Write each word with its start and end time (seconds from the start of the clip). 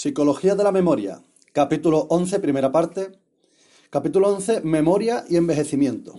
Psicología 0.00 0.54
de 0.54 0.64
la 0.64 0.72
memoria. 0.72 1.22
Capítulo 1.52 2.06
11, 2.08 2.40
primera 2.40 2.72
parte. 2.72 3.12
Capítulo 3.90 4.30
11, 4.30 4.62
memoria 4.62 5.26
y 5.28 5.36
envejecimiento. 5.36 6.14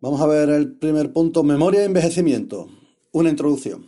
Vamos 0.00 0.20
a 0.20 0.26
ver 0.26 0.48
el 0.48 0.72
primer 0.72 1.12
punto, 1.12 1.44
memoria 1.44 1.82
y 1.82 1.84
envejecimiento. 1.84 2.68
Una 3.12 3.30
introducción. 3.30 3.86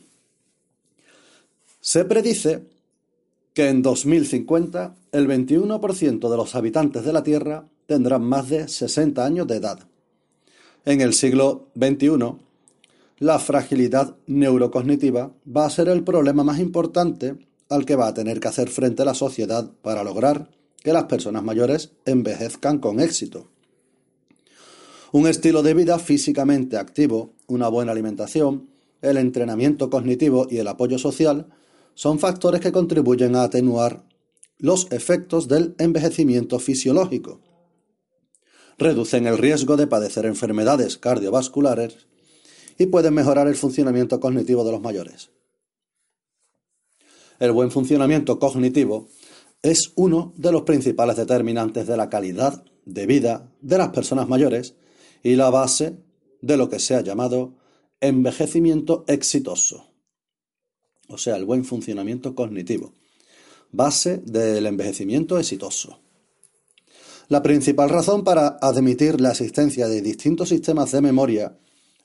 Se 1.81 2.05
predice 2.05 2.63
que 3.55 3.71
en 3.71 3.83
2050 3.83 4.95
el 5.11 5.27
21% 5.27 6.31
de 6.31 6.37
los 6.37 6.55
habitantes 6.55 7.05
de 7.05 7.13
la 7.13 7.25
Tierra 7.25 7.67
tendrán 7.87 8.23
más 8.23 8.49
de 8.51 8.69
60 8.69 9.25
años 9.27 9.49
de 9.49 9.57
edad. 9.57 9.81
En 10.85 11.01
el 11.01 11.13
siglo 11.13 11.71
XXI, 11.75 12.37
la 13.19 13.39
fragilidad 13.39 14.17
neurocognitiva 14.27 15.35
va 15.47 15.67
a 15.67 15.71
ser 15.71 15.89
el 15.89 16.03
problema 16.03 16.43
más 16.43 16.59
importante 16.59 17.37
al 17.69 17.85
que 17.85 17.97
va 17.97 18.09
a 18.09 18.15
tener 18.15 18.41
que 18.41 18.49
hacer 18.49 18.69
frente 18.69 19.05
la 19.05 19.15
sociedad 19.15 19.71
para 19.83 20.05
lograr 20.05 20.51
que 20.83 20.93
las 20.93 21.05
personas 21.05 21.43
mayores 21.43 21.93
envejezcan 22.05 22.79
con 22.79 23.01
éxito. 23.01 23.51
Un 25.13 25.29
estilo 25.29 25.63
de 25.63 25.75
vida 25.75 25.99
físicamente 25.99 26.77
activo, 26.77 27.35
una 27.47 27.69
buena 27.69 27.93
alimentación, 27.93 28.69
el 29.01 29.17
entrenamiento 29.17 29.91
cognitivo 29.91 30.47
y 30.51 30.59
el 30.59 30.67
apoyo 30.67 30.99
social 30.99 31.47
son 31.95 32.19
factores 32.19 32.61
que 32.61 32.73
contribuyen 32.73 33.37
a 33.37 33.45
atenuar 33.45 34.05
los 34.59 34.91
efectos 34.91 35.47
del 35.47 35.75
envejecimiento 35.79 36.59
fisiológico. 36.59 37.41
Reducen 38.77 39.27
el 39.27 39.39
riesgo 39.39 39.77
de 39.77 39.87
padecer 39.87 40.27
enfermedades 40.27 40.99
cardiovasculares 40.99 42.09
y 42.79 42.87
pueden 42.87 43.15
mejorar 43.15 43.49
el 43.49 43.55
funcionamiento 43.55 44.21
cognitivo 44.21 44.65
de 44.65 44.73
los 44.73 44.81
mayores. 44.81 45.31
El 47.39 47.53
buen 47.53 47.71
funcionamiento 47.71 48.39
cognitivo 48.39 49.09
es 49.63 49.93
uno 49.97 50.33
de 50.37 50.53
los 50.53 50.63
principales 50.63 51.17
determinantes 51.17 51.87
de 51.87 51.97
la 51.97 52.09
calidad 52.09 52.65
de 52.85 53.07
vida 53.07 53.51
de 53.61 53.79
las 53.79 53.89
personas 53.89 54.29
mayores 54.29 54.75
y 55.23 55.37
la 55.37 55.51
base 55.51 55.97
de 56.43 56.57
lo 56.57 56.69
que 56.69 56.79
se 56.79 56.95
ha 56.95 57.01
llamado 57.01 57.55
envejecimiento 58.01 59.05
exitoso, 59.09 59.87
o 61.09 61.17
sea, 61.17 61.37
el 61.37 61.47
buen 61.47 61.65
funcionamiento 61.65 62.35
cognitivo, 62.35 62.93
base 63.73 64.19
del 64.19 64.67
envejecimiento 64.67 65.39
exitoso. 65.39 66.01
La 67.29 67.43
principal 67.43 67.89
razón 67.89 68.23
para 68.23 68.59
admitir 68.61 69.21
la 69.21 69.31
existencia 69.31 69.89
de 69.89 70.03
distintos 70.03 70.51
sistemas 70.51 70.93
de 70.93 71.01
memoria 71.01 71.57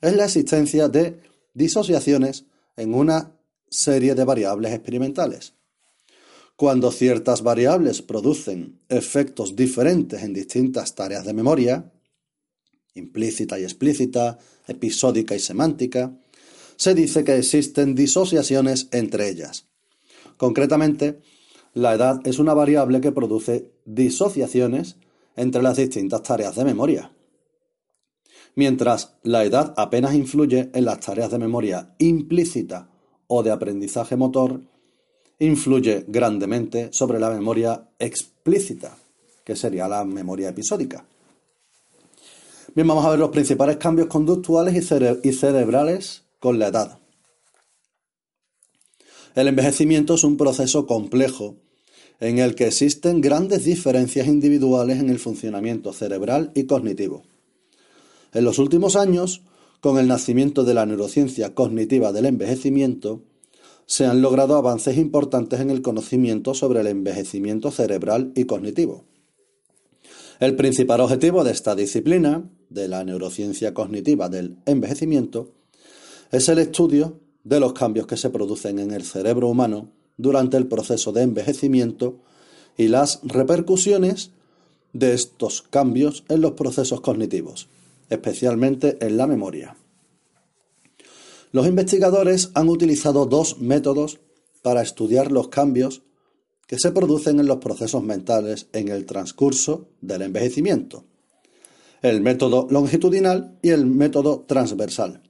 es 0.02 0.16
la 0.16 0.26
existencia 0.26 0.88
de 0.88 1.22
disociaciones 1.54 2.46
en 2.78 2.94
una 2.94 3.36
serie 3.70 4.16
de 4.16 4.24
variables 4.24 4.74
experimentales. 4.74 5.54
Cuando 6.56 6.92
ciertas 6.92 7.42
variables 7.42 8.02
producen 8.02 8.80
efectos 8.90 9.56
diferentes 9.56 10.24
en 10.24 10.34
distintas 10.34 10.96
tareas 10.96 11.26
de 11.26 11.34
memoria, 11.34 11.92
implícita 12.96 13.60
y 13.60 13.64
explícita, 13.64 14.38
episódica 14.68 15.36
y 15.36 15.40
semántica, 15.40 16.18
se 16.76 16.94
dice 16.96 17.24
que 17.24 17.38
existen 17.38 17.96
disociaciones 17.96 18.88
entre 18.92 19.30
ellas. 19.30 19.68
Concretamente, 20.38 21.20
la 21.74 21.94
edad 21.94 22.20
es 22.26 22.40
una 22.40 22.54
variable 22.54 23.00
que 23.02 23.12
produce 23.12 23.72
disociaciones 23.86 24.98
entre 25.36 25.62
las 25.62 25.78
distintas 25.78 26.24
tareas 26.24 26.56
de 26.56 26.66
memoria 26.66 27.12
mientras 28.60 29.14
la 29.24 29.46
edad 29.46 29.74
apenas 29.78 30.14
influye 30.14 30.70
en 30.74 30.84
las 30.84 31.00
tareas 31.00 31.32
de 31.32 31.40
memoria 31.40 31.96
implícita 31.98 32.90
o 33.28 33.42
de 33.42 33.52
aprendizaje 33.52 34.18
motor, 34.18 34.60
influye 35.40 36.04
grandemente 36.10 36.90
sobre 36.92 37.22
la 37.22 37.30
memoria 37.30 37.88
explícita, 37.98 38.98
que 39.46 39.56
sería 39.56 39.88
la 39.88 40.04
memoria 40.04 40.50
episódica. 40.50 41.06
Bien, 42.76 42.86
vamos 42.86 43.06
a 43.06 43.12
ver 43.12 43.20
los 43.20 43.30
principales 43.30 43.78
cambios 43.78 44.10
conductuales 44.10 44.76
y, 44.76 45.32
cerebrales 45.32 46.24
con 46.40 46.60
la 46.60 46.68
edad. 46.68 47.00
El 49.36 49.48
envejecimiento 49.48 50.16
es 50.16 50.26
un 50.26 50.36
proceso 50.36 50.86
complejo 50.86 51.56
en 52.20 52.40
el 52.40 52.56
que 52.56 52.68
existen 52.68 53.22
grandes 53.22 53.64
diferencias 53.64 54.28
individuales 54.28 55.00
en 55.00 55.10
el 55.10 55.20
funcionamiento 55.20 55.94
cerebral 55.94 56.52
y 56.56 56.66
cognitivo. 56.66 57.24
En 58.32 58.44
los 58.44 58.60
últimos 58.60 58.96
años, 58.96 59.42
con 59.82 59.98
el 59.98 60.08
nacimiento 60.08 60.64
de 60.64 60.76
la 60.76 60.86
neurociencia 60.86 61.56
cognitiva 61.56 62.12
del 62.12 62.28
envejecimiento, 62.28 63.24
se 63.88 64.06
han 64.06 64.22
logrado 64.22 64.56
avances 64.56 64.98
importantes 64.98 65.60
en 65.62 65.72
el 65.72 65.82
conocimiento 65.82 66.54
sobre 66.54 66.82
el 66.82 66.88
envejecimiento 66.88 67.72
cerebral 67.72 68.32
y 68.36 68.46
cognitivo. 68.46 69.06
El 70.40 70.56
principal 70.56 71.02
objetivo 71.02 71.44
de 71.44 71.52
esta 71.52 71.76
disciplina, 71.76 72.48
de 72.70 72.88
la 72.88 73.04
neurociencia 73.04 73.74
cognitiva 73.74 74.30
del 74.30 74.58
envejecimiento, 74.68 75.52
es 76.32 76.50
el 76.50 76.60
estudio 76.60 77.20
de 77.44 77.60
los 77.60 77.74
cambios 77.74 78.06
que 78.06 78.16
se 78.16 78.30
producen 78.30 78.78
en 78.78 78.92
el 78.92 79.04
cerebro 79.04 79.48
humano 79.48 79.90
durante 80.18 80.58
el 80.58 80.68
proceso 80.68 81.12
de 81.14 81.24
envejecimiento 81.24 82.20
y 82.78 82.90
las 82.90 83.22
repercusiones 83.24 84.32
de 84.94 85.16
estos 85.16 85.64
cambios 85.64 86.26
en 86.30 86.42
los 86.42 86.52
procesos 86.52 87.02
cognitivos 87.02 87.70
especialmente 88.10 88.98
en 89.06 89.18
la 89.18 89.28
memoria. 89.28 89.76
Los 91.52 91.68
investigadores 91.68 92.52
han 92.54 92.70
utilizado 92.70 93.26
dos 93.26 93.60
métodos 93.60 94.20
para 94.62 94.82
estudiar 94.82 95.32
los 95.32 95.48
cambios 95.48 96.04
que 96.68 96.78
se 96.78 96.92
producen 96.92 97.40
en 97.40 97.48
los 97.48 97.58
procesos 97.58 98.04
mentales 98.04 98.68
en 98.74 98.90
el 98.90 99.06
transcurso 99.06 99.90
del 100.02 100.22
envejecimiento. 100.22 101.06
El 102.04 102.22
método 102.22 102.68
longitudinal 102.70 103.58
y 103.64 103.70
el 103.70 103.88
método 103.88 104.46
transversal. 104.48 105.24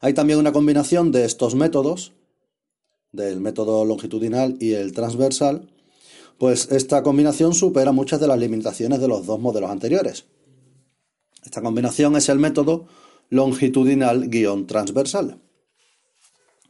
Hay 0.00 0.14
también 0.14 0.40
una 0.40 0.52
combinación 0.52 1.12
de 1.12 1.24
estos 1.24 1.54
métodos, 1.54 2.12
del 3.12 3.40
método 3.40 3.84
longitudinal 3.84 4.56
y 4.60 4.72
el 4.72 4.92
transversal, 4.92 5.70
pues 6.36 6.68
esta 6.70 7.02
combinación 7.02 7.54
supera 7.54 7.92
muchas 7.92 8.20
de 8.20 8.26
las 8.26 8.38
limitaciones 8.38 9.00
de 9.00 9.08
los 9.08 9.26
dos 9.26 9.40
modelos 9.40 9.70
anteriores. 9.70 10.26
Esta 11.48 11.62
combinación 11.62 12.14
es 12.14 12.28
el 12.28 12.38
método 12.38 12.88
longitudinal-transversal. 13.30 15.40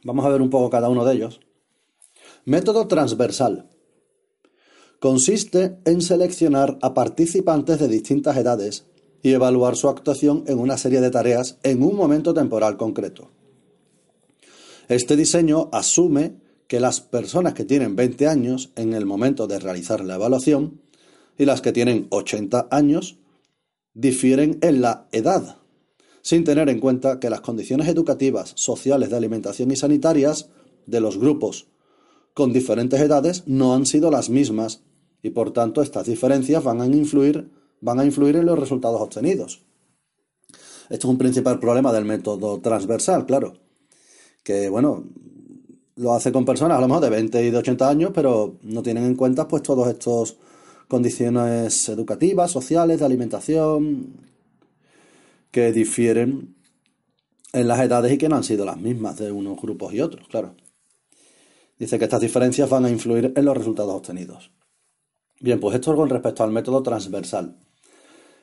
Vamos 0.05 0.25
a 0.25 0.29
ver 0.29 0.41
un 0.41 0.49
poco 0.49 0.69
cada 0.69 0.87
uno 0.87 1.03
de 1.03 1.15
ellos. 1.15 1.41
Método 2.45 2.87
transversal. 2.87 3.69
Consiste 5.01 5.79
en 5.83 6.01
seleccionar 6.01 6.79
a 6.81 6.93
participantes 6.93 7.77
de 7.77 7.89
distintas 7.89 8.37
edades 8.37 8.85
y 9.21 9.33
evaluar 9.33 9.75
su 9.75 9.89
actuación 9.89 10.45
en 10.47 10.59
una 10.59 10.77
serie 10.77 11.01
de 11.01 11.11
tareas 11.11 11.57
en 11.63 11.83
un 11.83 11.97
momento 11.97 12.33
temporal 12.33 12.77
concreto. 12.77 13.31
Este 14.87 15.17
diseño 15.17 15.67
asume 15.73 16.37
que 16.67 16.79
las 16.79 17.01
personas 17.01 17.53
que 17.53 17.65
tienen 17.65 17.97
20 17.97 18.29
años 18.29 18.71
en 18.77 18.93
el 18.93 19.05
momento 19.05 19.45
de 19.45 19.59
realizar 19.59 20.05
la 20.05 20.15
evaluación 20.15 20.79
y 21.37 21.43
las 21.43 21.59
que 21.59 21.73
tienen 21.73 22.07
80 22.11 22.69
años 22.71 23.18
difieren 23.93 24.59
en 24.61 24.81
la 24.81 25.07
edad, 25.11 25.57
sin 26.21 26.43
tener 26.43 26.69
en 26.69 26.79
cuenta 26.79 27.19
que 27.19 27.29
las 27.29 27.41
condiciones 27.41 27.87
educativas, 27.87 28.53
sociales, 28.55 29.09
de 29.09 29.17
alimentación 29.17 29.71
y 29.71 29.75
sanitarias 29.75 30.49
de 30.85 31.01
los 31.01 31.17
grupos 31.17 31.67
con 32.33 32.53
diferentes 32.53 32.99
edades 33.01 33.43
no 33.47 33.73
han 33.73 33.85
sido 33.85 34.11
las 34.11 34.29
mismas 34.29 34.81
y 35.21 35.31
por 35.31 35.51
tanto 35.51 35.81
estas 35.81 36.07
diferencias 36.07 36.63
van 36.63 36.81
a 36.81 36.85
influir, 36.85 37.49
van 37.81 37.99
a 37.99 38.05
influir 38.05 38.37
en 38.37 38.45
los 38.45 38.57
resultados 38.57 39.01
obtenidos. 39.01 39.63
Esto 40.89 41.07
es 41.07 41.11
un 41.11 41.17
principal 41.17 41.59
problema 41.59 41.91
del 41.91 42.05
método 42.05 42.59
transversal, 42.61 43.25
claro, 43.25 43.53
que 44.43 44.69
bueno, 44.69 45.03
lo 45.97 46.13
hace 46.13 46.31
con 46.31 46.45
personas 46.45 46.77
a 46.77 46.81
lo 46.81 46.87
mejor 46.87 47.03
de 47.03 47.09
20 47.09 47.43
y 47.43 47.51
de 47.51 47.57
80 47.57 47.89
años, 47.89 48.11
pero 48.13 48.55
no 48.63 48.81
tienen 48.81 49.03
en 49.03 49.15
cuenta 49.15 49.47
pues 49.47 49.61
todos 49.61 49.87
estos 49.87 50.37
condiciones 50.89 51.87
educativas, 51.87 52.51
sociales, 52.51 52.99
de 52.99 53.05
alimentación, 53.05 54.15
que 55.51 55.71
difieren 55.71 56.55
en 57.53 57.67
las 57.67 57.79
edades 57.79 58.11
y 58.11 58.17
que 58.17 58.27
no 58.27 58.35
han 58.35 58.43
sido 58.43 58.65
las 58.65 58.77
mismas 58.77 59.17
de 59.17 59.31
unos 59.31 59.61
grupos 59.61 59.93
y 59.93 60.01
otros, 60.01 60.27
claro. 60.27 60.55
Dice 61.77 61.99
que 61.99 62.05
estas 62.05 62.21
diferencias 62.21 62.69
van 62.69 62.85
a 62.85 62.89
influir 62.89 63.31
en 63.35 63.45
los 63.45 63.55
resultados 63.55 63.93
obtenidos. 63.93 64.51
Bien, 65.39 65.59
pues 65.59 65.75
esto 65.75 65.95
con 65.95 66.09
respecto 66.09 66.43
al 66.43 66.51
método 66.51 66.81
transversal. 66.81 67.55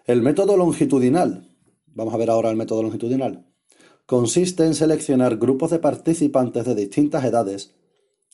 El 0.04 0.22
método 0.22 0.56
longitudinal, 0.56 1.48
vamos 1.94 2.14
a 2.14 2.16
ver 2.16 2.30
ahora 2.30 2.50
el 2.50 2.56
método 2.56 2.84
longitudinal, 2.84 3.44
consiste 4.06 4.64
en 4.64 4.76
seleccionar 4.76 5.36
grupos 5.36 5.72
de 5.72 5.80
participantes 5.80 6.64
de 6.64 6.76
distintas 6.76 7.24
edades 7.24 7.74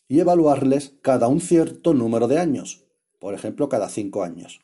y 0.06 0.20
evaluarles 0.20 0.92
cada 1.00 1.28
un 1.28 1.40
cierto 1.40 1.94
número 1.94 2.28
de 2.28 2.38
años 2.38 2.91
por 3.22 3.34
ejemplo 3.34 3.68
cada 3.68 3.88
cinco 3.88 4.24
años. 4.24 4.62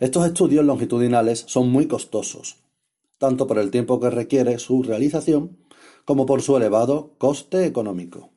Estos 0.00 0.26
estudios 0.26 0.66
longitudinales 0.66 1.42
son 1.46 1.70
muy 1.70 1.88
costosos, 1.88 2.58
tanto 3.16 3.46
por 3.46 3.58
el 3.58 3.70
tiempo 3.70 3.98
que 3.98 4.10
requiere 4.10 4.58
su 4.58 4.82
realización 4.82 5.56
como 6.04 6.26
por 6.26 6.42
su 6.42 6.58
elevado 6.58 7.14
coste 7.16 7.64
económico. 7.64 8.32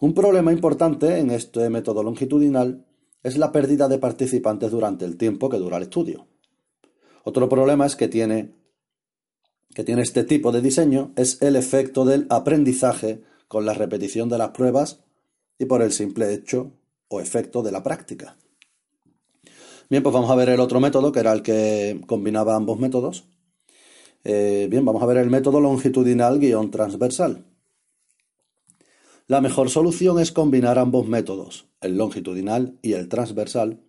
Un 0.00 0.14
problema 0.14 0.50
importante 0.50 1.18
en 1.18 1.30
este 1.30 1.68
método 1.68 2.02
longitudinal 2.02 2.86
es 3.22 3.36
la 3.36 3.52
pérdida 3.52 3.86
de 3.86 3.98
participantes 3.98 4.70
durante 4.70 5.04
el 5.04 5.18
tiempo 5.18 5.50
que 5.50 5.58
dura 5.58 5.76
el 5.76 5.82
estudio. 5.82 6.28
Otro 7.22 7.50
problema 7.50 7.84
es 7.84 7.96
que 7.96 8.08
tiene, 8.08 8.54
que 9.74 9.84
tiene 9.84 10.00
este 10.00 10.24
tipo 10.24 10.52
de 10.52 10.62
diseño 10.62 11.12
es 11.16 11.42
el 11.42 11.56
efecto 11.56 12.06
del 12.06 12.26
aprendizaje 12.30 13.24
con 13.46 13.66
la 13.66 13.74
repetición 13.74 14.30
de 14.30 14.38
las 14.38 14.52
pruebas 14.52 15.04
y 15.58 15.66
por 15.66 15.82
el 15.82 15.92
simple 15.92 16.32
hecho 16.32 16.72
o 17.08 17.20
efecto 17.20 17.62
de 17.62 17.72
la 17.72 17.82
práctica. 17.82 18.36
Bien, 19.88 20.02
pues 20.02 20.12
vamos 20.12 20.30
a 20.30 20.34
ver 20.34 20.48
el 20.48 20.60
otro 20.60 20.80
método, 20.80 21.12
que 21.12 21.20
era 21.20 21.32
el 21.32 21.42
que 21.42 22.00
combinaba 22.06 22.56
ambos 22.56 22.78
métodos. 22.78 23.28
Eh, 24.24 24.66
bien, 24.68 24.84
vamos 24.84 25.02
a 25.02 25.06
ver 25.06 25.18
el 25.18 25.30
método 25.30 25.60
longitudinal 25.60 26.40
guion 26.40 26.70
transversal. 26.72 27.44
La 29.28 29.40
mejor 29.40 29.70
solución 29.70 30.18
es 30.18 30.32
combinar 30.32 30.78
ambos 30.78 31.06
métodos, 31.06 31.68
el 31.80 31.96
longitudinal 31.96 32.78
y 32.82 32.94
el 32.94 33.08
transversal, 33.08 33.80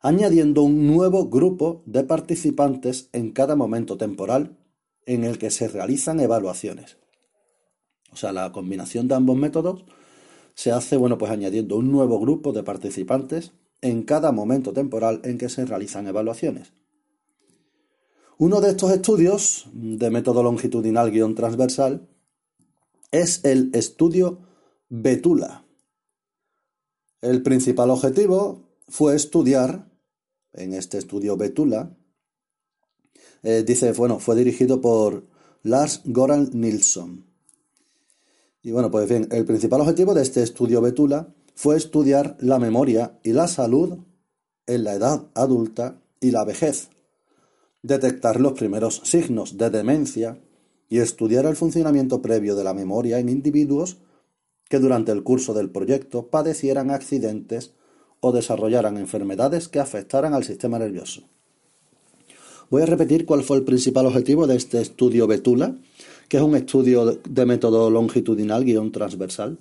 añadiendo 0.00 0.62
un 0.62 0.86
nuevo 0.86 1.28
grupo 1.28 1.82
de 1.86 2.04
participantes 2.04 3.10
en 3.12 3.32
cada 3.32 3.56
momento 3.56 3.96
temporal 3.96 4.58
en 5.06 5.24
el 5.24 5.38
que 5.38 5.50
se 5.50 5.68
realizan 5.68 6.20
evaluaciones. 6.20 6.98
O 8.12 8.16
sea, 8.16 8.32
la 8.32 8.52
combinación 8.52 9.08
de 9.08 9.14
ambos 9.14 9.36
métodos 9.36 9.84
se 10.60 10.72
hace, 10.72 10.98
bueno, 10.98 11.16
pues 11.16 11.32
añadiendo 11.32 11.78
un 11.78 11.90
nuevo 11.90 12.20
grupo 12.20 12.52
de 12.52 12.62
participantes 12.62 13.52
en 13.80 14.02
cada 14.02 14.30
momento 14.30 14.74
temporal 14.74 15.22
en 15.24 15.38
que 15.38 15.48
se 15.48 15.64
realizan 15.64 16.06
evaluaciones. 16.06 16.74
Uno 18.36 18.60
de 18.60 18.68
estos 18.68 18.90
estudios 18.90 19.70
de 19.72 20.10
método 20.10 20.42
longitudinal 20.42 21.34
transversal 21.34 22.10
es 23.10 23.42
el 23.46 23.70
estudio 23.72 24.40
Betula. 24.90 25.64
El 27.22 27.42
principal 27.42 27.88
objetivo 27.88 28.68
fue 28.86 29.16
estudiar, 29.16 29.90
en 30.52 30.74
este 30.74 30.98
estudio 30.98 31.38
Betula, 31.38 31.96
eh, 33.42 33.64
dice, 33.66 33.92
bueno, 33.92 34.18
fue 34.18 34.36
dirigido 34.36 34.82
por 34.82 35.26
Lars 35.62 36.02
Goran 36.04 36.50
Nilsson. 36.52 37.29
Y 38.62 38.72
bueno, 38.72 38.90
pues 38.90 39.08
bien, 39.08 39.28
el 39.30 39.44
principal 39.44 39.80
objetivo 39.80 40.14
de 40.14 40.22
este 40.22 40.42
estudio 40.42 40.80
Betula 40.82 41.28
fue 41.54 41.76
estudiar 41.76 42.36
la 42.40 42.58
memoria 42.58 43.18
y 43.22 43.32
la 43.32 43.48
salud 43.48 43.98
en 44.66 44.84
la 44.84 44.94
edad 44.94 45.26
adulta 45.34 46.00
y 46.20 46.30
la 46.30 46.44
vejez, 46.44 46.90
detectar 47.82 48.40
los 48.40 48.52
primeros 48.52 49.00
signos 49.04 49.56
de 49.56 49.70
demencia 49.70 50.38
y 50.88 50.98
estudiar 50.98 51.46
el 51.46 51.56
funcionamiento 51.56 52.20
previo 52.20 52.54
de 52.54 52.64
la 52.64 52.74
memoria 52.74 53.18
en 53.18 53.28
individuos 53.28 53.98
que 54.68 54.78
durante 54.78 55.12
el 55.12 55.22
curso 55.22 55.54
del 55.54 55.70
proyecto 55.70 56.28
padecieran 56.28 56.90
accidentes 56.90 57.72
o 58.20 58.32
desarrollaran 58.32 58.98
enfermedades 58.98 59.68
que 59.68 59.80
afectaran 59.80 60.34
al 60.34 60.44
sistema 60.44 60.78
nervioso. 60.78 61.22
Voy 62.68 62.82
a 62.82 62.86
repetir 62.86 63.26
cuál 63.26 63.42
fue 63.42 63.56
el 63.56 63.64
principal 63.64 64.06
objetivo 64.06 64.46
de 64.46 64.56
este 64.56 64.80
estudio 64.80 65.26
Betula, 65.26 65.76
que 66.30 66.36
es 66.36 66.44
un 66.44 66.54
estudio 66.54 67.18
de 67.28 67.44
método 67.44 67.90
longitudinal 67.90 68.64
guion 68.64 68.92
transversal. 68.92 69.58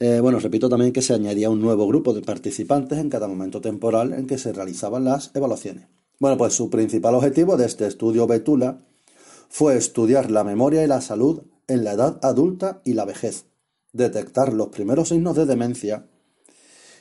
Eh, 0.00 0.18
bueno, 0.20 0.40
repito 0.40 0.68
también 0.68 0.92
que 0.92 1.00
se 1.00 1.14
añadía 1.14 1.48
un 1.48 1.60
nuevo 1.60 1.86
grupo 1.86 2.12
de 2.12 2.22
participantes 2.22 2.98
en 2.98 3.08
cada 3.08 3.28
momento 3.28 3.60
temporal 3.60 4.12
en 4.12 4.26
que 4.26 4.36
se 4.36 4.52
realizaban 4.52 5.04
las 5.04 5.30
evaluaciones. 5.32 5.86
Bueno, 6.18 6.36
pues 6.36 6.54
su 6.54 6.70
principal 6.70 7.14
objetivo 7.14 7.56
de 7.56 7.66
este 7.66 7.86
estudio 7.86 8.26
Betula 8.26 8.80
fue 9.48 9.76
estudiar 9.76 10.28
la 10.28 10.42
memoria 10.42 10.82
y 10.82 10.88
la 10.88 11.00
salud 11.00 11.42
en 11.68 11.84
la 11.84 11.92
edad 11.92 12.18
adulta 12.24 12.80
y 12.84 12.94
la 12.94 13.04
vejez, 13.04 13.44
detectar 13.92 14.52
los 14.52 14.70
primeros 14.70 15.10
signos 15.10 15.36
de 15.36 15.46
demencia 15.46 16.06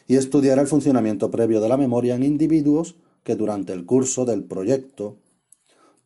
y 0.08 0.16
estudiar 0.18 0.60
el 0.60 0.68
funcionamiento 0.68 1.32
previo 1.32 1.60
de 1.60 1.70
la 1.70 1.78
memoria 1.78 2.14
en 2.14 2.22
individuos 2.22 2.98
que 3.24 3.36
durante 3.36 3.74
el 3.74 3.88
curso 3.88 4.26
del 4.26 4.44
proyecto 4.44 5.18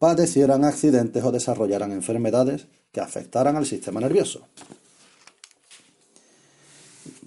padecieran 0.03 0.65
accidentes 0.65 1.23
o 1.23 1.31
desarrollaran 1.31 1.93
enfermedades 1.93 2.67
que 2.91 2.99
afectaran 2.99 3.55
al 3.55 3.65
sistema 3.65 4.01
nervioso. 4.01 4.41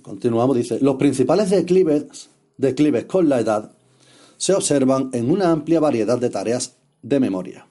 Continuamos, 0.02 0.58
dice, 0.58 0.78
los 0.82 0.96
principales 0.96 1.48
declives, 1.48 2.28
declives 2.58 3.06
con 3.06 3.30
la 3.30 3.40
edad 3.40 3.72
se 4.36 4.52
observan 4.52 5.08
en 5.14 5.30
una 5.30 5.52
amplia 5.52 5.80
variedad 5.80 6.18
de 6.18 6.28
tareas 6.28 6.76
de 7.00 7.18
memoria. 7.18 7.66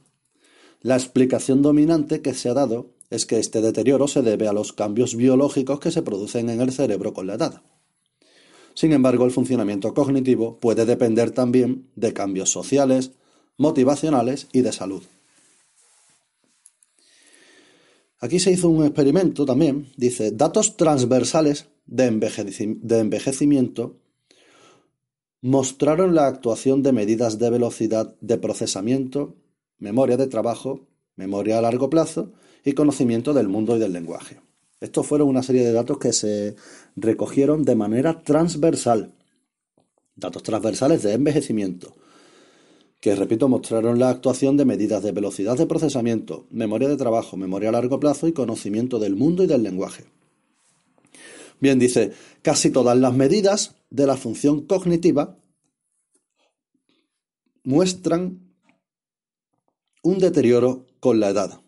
La 0.81 0.95
explicación 0.95 1.61
dominante 1.61 2.23
que 2.23 2.33
se 2.33 2.49
ha 2.49 2.55
dado 2.55 2.87
es 3.11 3.27
que 3.27 3.37
este 3.37 3.61
deterioro 3.61 4.07
se 4.07 4.23
debe 4.23 4.47
a 4.47 4.53
los 4.53 4.73
cambios 4.73 5.15
biológicos 5.15 5.79
que 5.79 5.91
se 5.91 6.01
producen 6.01 6.49
en 6.49 6.61
el 6.61 6.71
cerebro 6.71 7.13
con 7.13 7.27
la 7.27 7.35
edad. 7.35 7.61
Sin 8.73 8.91
embargo, 8.91 9.25
el 9.25 9.31
funcionamiento 9.31 9.93
cognitivo 9.93 10.59
puede 10.59 10.83
depender 10.87 11.29
también 11.29 11.91
de 11.95 12.11
cambios 12.11 12.49
sociales, 12.49 13.11
motivacionales 13.57 14.47
y 14.51 14.61
de 14.61 14.71
salud. 14.71 15.03
Aquí 18.19 18.39
se 18.39 18.51
hizo 18.51 18.69
un 18.69 18.83
experimento 18.85 19.45
también, 19.45 19.91
dice, 19.97 20.31
datos 20.31 20.77
transversales 20.77 21.67
de, 21.85 22.05
envejecimiento 22.07 23.97
mostraron 25.41 26.15
la 26.15 26.25
actuación 26.25 26.81
de 26.81 26.91
medidas 26.91 27.37
de 27.37 27.51
velocidad 27.51 28.15
de 28.21 28.37
procesamiento, 28.37 29.35
memoria 29.77 30.17
de 30.17 30.25
trabajo, 30.25 30.87
memoria 31.15 31.59
a 31.59 31.61
largo 31.61 31.89
plazo 31.89 32.33
y 32.63 32.73
conocimiento 32.73 33.33
del 33.33 33.47
mundo 33.47 33.75
y 33.75 33.79
del 33.79 33.93
lenguaje. 33.93 34.41
Estos 34.81 35.05
fueron 35.05 35.27
una 35.27 35.43
serie 35.43 35.63
de 35.63 35.71
datos 35.71 35.99
que 35.99 36.13
se 36.13 36.55
recogieron 36.95 37.63
de 37.63 37.75
manera 37.75 38.23
transversal, 38.23 39.13
datos 40.15 40.41
transversales 40.41 41.03
de 41.03 41.13
envejecimiento, 41.13 41.93
que, 43.05 43.15
repito, 43.15 43.47
mostraron 43.47 43.99
la 43.99 44.09
actuación 44.09 44.57
de 44.57 44.65
medidas 44.65 45.03
de 45.03 45.11
velocidad 45.11 45.55
de 45.55 45.67
procesamiento, 45.67 46.47
memoria 46.49 46.87
de 46.87 46.97
trabajo, 46.97 47.37
memoria 47.37 47.69
a 47.69 47.73
largo 47.73 47.99
plazo 47.99 48.27
y 48.27 48.33
conocimiento 48.33 48.97
del 48.97 49.15
mundo 49.15 49.43
y 49.43 49.45
del 49.45 49.61
lenguaje. 49.61 50.05
Bien, 51.59 51.77
dice, 51.77 52.13
casi 52.41 52.71
todas 52.71 52.97
las 52.97 53.13
medidas 53.13 53.75
de 53.91 54.07
la 54.07 54.17
función 54.17 54.61
cognitiva 54.65 55.37
muestran 57.63 58.39
un 60.01 60.17
deterioro 60.17 60.87
con 60.99 61.19
la 61.19 61.29
edad, 61.29 61.61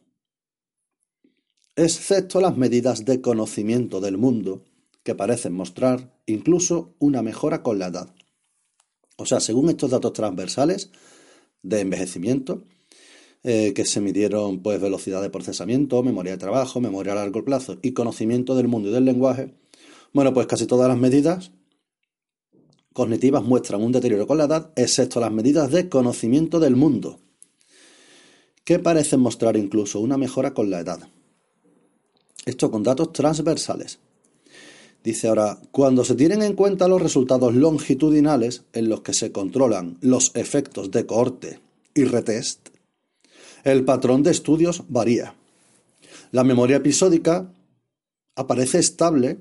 excepto 1.76 2.42
las 2.42 2.58
medidas 2.58 3.06
de 3.06 3.22
conocimiento 3.22 4.02
del 4.02 4.18
mundo, 4.18 4.64
que 5.04 5.14
parecen 5.14 5.54
mostrar 5.54 6.20
incluso 6.26 6.96
una 6.98 7.22
mejora 7.22 7.62
con 7.62 7.78
la 7.78 7.90
edad. 7.90 8.16
O 9.18 9.28
sea, 9.28 9.40
según 9.40 9.70
estos 9.70 9.92
datos 9.92 10.14
transversales 10.14 10.90
de 11.68 11.82
envejecimiento, 11.82 12.64
eh, 13.44 13.74
que 13.74 13.86
se 13.86 14.02
midieron 14.02 14.62
pues 14.62 14.82
velocidad 14.82 15.22
de 15.22 15.30
procesamiento, 15.30 16.04
memoria 16.04 16.34
de 16.34 16.38
trabajo, 16.38 16.82
memoria 16.82 17.14
a 17.14 17.16
largo 17.16 17.46
plazo 17.46 17.78
y 17.82 17.94
conocimiento 17.94 18.56
del 18.56 18.68
mundo 18.68 18.90
y 18.90 18.94
del 18.94 19.06
lenguaje, 19.06 19.54
bueno, 20.14 20.34
pues 20.34 20.48
casi 20.48 20.66
todas 20.66 20.88
las 20.88 20.98
medidas 20.98 21.52
cognitivas 22.94 23.44
muestran 23.44 23.84
un 23.84 23.92
deterioro 23.92 24.26
con 24.26 24.40
la 24.40 24.46
edad, 24.46 24.72
excepto 24.76 25.20
las 25.20 25.32
medidas 25.32 25.70
de 25.72 25.88
conocimiento 25.88 26.60
del 26.60 26.76
mundo, 26.76 27.20
que 28.64 28.80
parecen 28.80 29.20
mostrar 29.20 29.56
incluso 29.56 30.00
una 30.00 30.18
mejora 30.18 30.54
con 30.54 30.72
la 30.72 30.80
edad. 30.80 31.08
Esto 32.46 32.72
con 32.72 32.82
datos 32.82 33.14
transversales. 33.14 34.00
Dice 35.08 35.30
ahora, 35.30 35.58
cuando 35.72 36.04
se 36.04 36.16
tienen 36.16 36.42
en 36.42 36.54
cuenta 36.54 36.90
los 36.90 37.02
resultados 37.02 37.56
longitudinales 37.56 38.66
en 38.74 38.90
los 38.90 39.04
que 39.04 39.14
se 39.14 39.32
controlan 39.32 39.98
los 40.02 40.36
efectos 40.36 40.92
de 40.92 41.06
cohorte 41.06 41.62
y 41.94 42.04
retest, 42.04 42.68
el 43.64 43.86
patrón 43.86 44.22
de 44.22 44.32
estudios 44.32 44.84
varía. 44.90 45.34
La 46.32 46.44
memoria 46.44 46.76
episódica 46.76 47.50
aparece 48.36 48.80
estable 48.80 49.38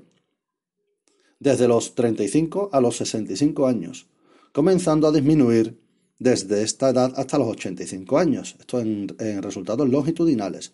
desde 1.37 1.67
los 1.67 1.95
35 1.95 2.69
a 2.71 2.79
los 2.79 2.95
65 2.95 3.67
años, 3.67 4.07
comenzando 4.53 5.05
a 5.05 5.11
disminuir 5.11 5.77
desde 6.17 6.63
esta 6.63 6.91
edad 6.91 7.11
hasta 7.17 7.37
los 7.37 7.49
85 7.49 8.17
años, 8.17 8.55
esto 8.57 8.79
en, 8.79 9.09
resultados 9.41 9.89
longitudinales. 9.89 10.71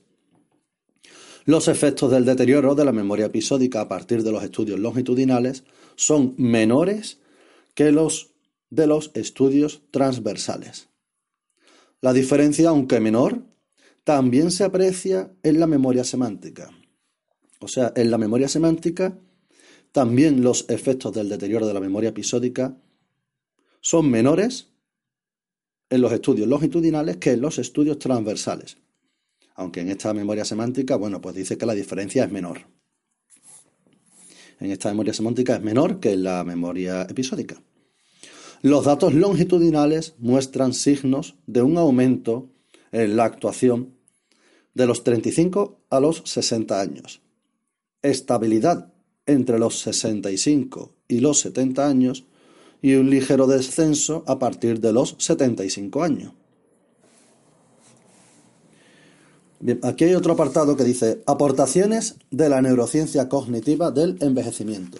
Los 1.45 1.67
efectos 1.67 2.09
del 2.09 2.25
deterioro 2.25 2.73
de 2.75 2.85
la 2.85 2.91
memoria 2.91 3.25
episódica 3.25 3.81
a 3.81 3.87
partir 3.87 4.23
de 4.23 4.31
los 4.31 4.43
estudios 4.43 4.79
longitudinales 4.79 5.63
son 5.95 6.35
menores 6.37 7.19
que 7.73 7.91
los 7.91 8.31
de 8.69 8.87
los 8.87 9.11
estudios 9.13 9.83
transversales. 9.91 10.89
La 12.01 12.11
diferencia, 12.11 12.69
aunque 12.69 12.99
menor, 12.99 13.43
también 14.03 14.51
se 14.51 14.63
aprecia 14.63 15.31
en 15.43 15.59
la 15.59 15.67
memoria 15.67 16.03
semántica. 16.03 16.71
O 17.59 17.67
sea, 17.67 17.93
en 17.95 18.09
la 18.09 18.17
memoria 18.17 18.47
semántica 18.47 19.17
también 19.91 20.43
los 20.43 20.65
efectos 20.69 21.13
del 21.13 21.29
deterioro 21.29 21.67
de 21.67 21.73
la 21.73 21.79
memoria 21.79 22.09
episódica 22.09 22.75
son 23.79 24.09
menores 24.09 24.69
en 25.89 26.01
los 26.01 26.11
estudios 26.11 26.47
longitudinales 26.47 27.17
que 27.17 27.31
en 27.31 27.41
los 27.41 27.59
estudios 27.59 27.99
transversales. 27.99 28.77
Aunque 29.55 29.81
en 29.81 29.89
esta 29.89 30.13
memoria 30.13 30.45
semántica, 30.45 30.95
bueno, 30.95 31.21
pues 31.21 31.35
dice 31.35 31.57
que 31.57 31.65
la 31.65 31.73
diferencia 31.73 32.23
es 32.23 32.31
menor. 32.31 32.61
en 34.59 34.71
esta 34.71 34.89
memoria 34.89 35.13
semántica 35.13 35.55
es 35.55 35.61
menor 35.61 35.99
que 35.99 36.13
en 36.13 36.23
la 36.23 36.43
memoria 36.43 37.01
episódica. 37.03 37.61
Los 38.61 38.85
datos 38.85 39.13
longitudinales 39.13 40.15
muestran 40.19 40.73
signos 40.73 41.35
de 41.47 41.61
un 41.61 41.77
aumento 41.77 42.49
en 42.93 43.17
la 43.17 43.25
actuación 43.25 43.95
de 44.73 44.87
los 44.87 45.03
35 45.03 45.81
a 45.89 45.99
los 45.99 46.23
60 46.25 46.79
años, 46.79 47.21
estabilidad 48.01 48.93
entre 49.25 49.59
los 49.59 49.79
65 49.79 50.95
y 51.07 51.19
los 51.19 51.39
70 51.41 51.87
años 51.87 52.25
y 52.81 52.95
un 52.95 53.09
ligero 53.09 53.47
descenso 53.47 54.23
a 54.27 54.39
partir 54.39 54.79
de 54.79 54.93
los 54.93 55.15
75 55.19 56.03
años. 56.03 56.33
Aquí 59.81 60.03
hay 60.03 60.13
otro 60.13 60.33
apartado 60.33 60.75
que 60.75 60.83
dice 60.83 61.21
aportaciones 61.25 62.15
de 62.31 62.49
la 62.49 62.61
neurociencia 62.61 63.29
cognitiva 63.29 63.91
del 63.91 64.17
envejecimiento. 64.19 64.97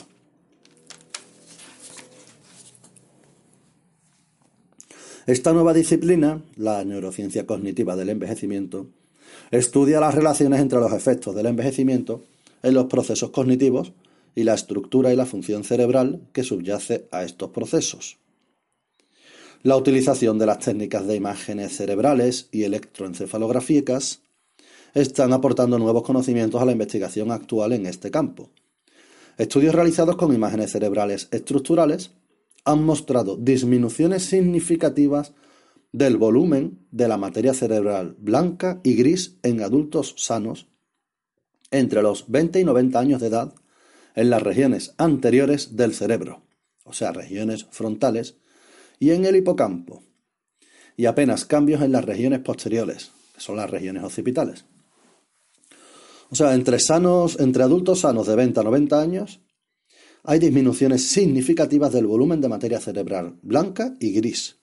Esta 5.25 5.51
nueva 5.51 5.73
disciplina, 5.73 6.41
la 6.55 6.85
neurociencia 6.85 7.45
cognitiva 7.45 7.97
del 7.97 8.09
envejecimiento, 8.09 8.87
estudia 9.51 9.99
las 9.99 10.15
relaciones 10.15 10.61
entre 10.61 10.79
los 10.79 10.93
efectos 10.93 11.35
del 11.35 11.47
envejecimiento 11.47 12.23
en 12.61 12.73
los 12.73 12.85
procesos 12.85 13.31
cognitivos 13.31 13.91
y 14.33 14.43
la 14.43 14.53
estructura 14.53 15.11
y 15.11 15.17
la 15.17 15.25
función 15.25 15.65
cerebral 15.65 16.21
que 16.31 16.43
subyace 16.43 17.07
a 17.11 17.23
estos 17.23 17.49
procesos. 17.51 18.17
La 19.61 19.77
utilización 19.77 20.39
de 20.39 20.45
las 20.45 20.59
técnicas 20.59 21.05
de 21.07 21.15
imágenes 21.15 21.77
cerebrales 21.77 22.49
y 22.51 22.63
electroencefalográficas 22.63 24.22
están 24.93 25.33
aportando 25.33 25.79
nuevos 25.79 26.03
conocimientos 26.03 26.61
a 26.61 26.65
la 26.65 26.71
investigación 26.71 27.31
actual 27.31 27.73
en 27.73 27.85
este 27.85 28.11
campo. 28.11 28.51
Estudios 29.37 29.73
realizados 29.73 30.15
con 30.15 30.33
imágenes 30.33 30.71
cerebrales 30.71 31.27
estructurales 31.31 32.11
han 32.65 32.83
mostrado 32.83 33.35
disminuciones 33.35 34.23
significativas 34.23 35.33
del 35.91 36.17
volumen 36.17 36.79
de 36.91 37.07
la 37.07 37.17
materia 37.17 37.53
cerebral 37.53 38.15
blanca 38.19 38.79
y 38.83 38.95
gris 38.95 39.37
en 39.43 39.61
adultos 39.61 40.15
sanos 40.17 40.67
entre 41.71 42.01
los 42.01 42.29
20 42.29 42.59
y 42.59 42.63
90 42.63 42.99
años 42.99 43.21
de 43.21 43.27
edad 43.27 43.53
en 44.15 44.29
las 44.29 44.43
regiones 44.43 44.93
anteriores 44.97 45.75
del 45.75 45.93
cerebro, 45.93 46.43
o 46.83 46.93
sea, 46.93 47.11
regiones 47.11 47.65
frontales, 47.71 48.37
y 48.99 49.11
en 49.11 49.25
el 49.25 49.35
hipocampo, 49.35 50.03
y 50.95 51.05
apenas 51.05 51.45
cambios 51.45 51.81
en 51.81 51.91
las 51.91 52.05
regiones 52.05 52.39
posteriores, 52.39 53.11
que 53.33 53.41
son 53.41 53.55
las 53.55 53.69
regiones 53.69 54.03
occipitales. 54.03 54.65
O 56.29 56.35
sea, 56.35 56.53
entre 56.53 56.79
sanos, 56.79 57.39
entre 57.39 57.63
adultos 57.63 57.99
sanos 58.01 58.27
de 58.27 58.35
20 58.35 58.59
a 58.59 58.63
90 58.63 59.01
años, 59.01 59.41
hay 60.23 60.39
disminuciones 60.39 61.07
significativas 61.07 61.91
del 61.91 62.07
volumen 62.07 62.39
de 62.41 62.49
materia 62.49 62.79
cerebral 62.79 63.37
blanca 63.41 63.95
y 63.99 64.13
gris. 64.13 64.57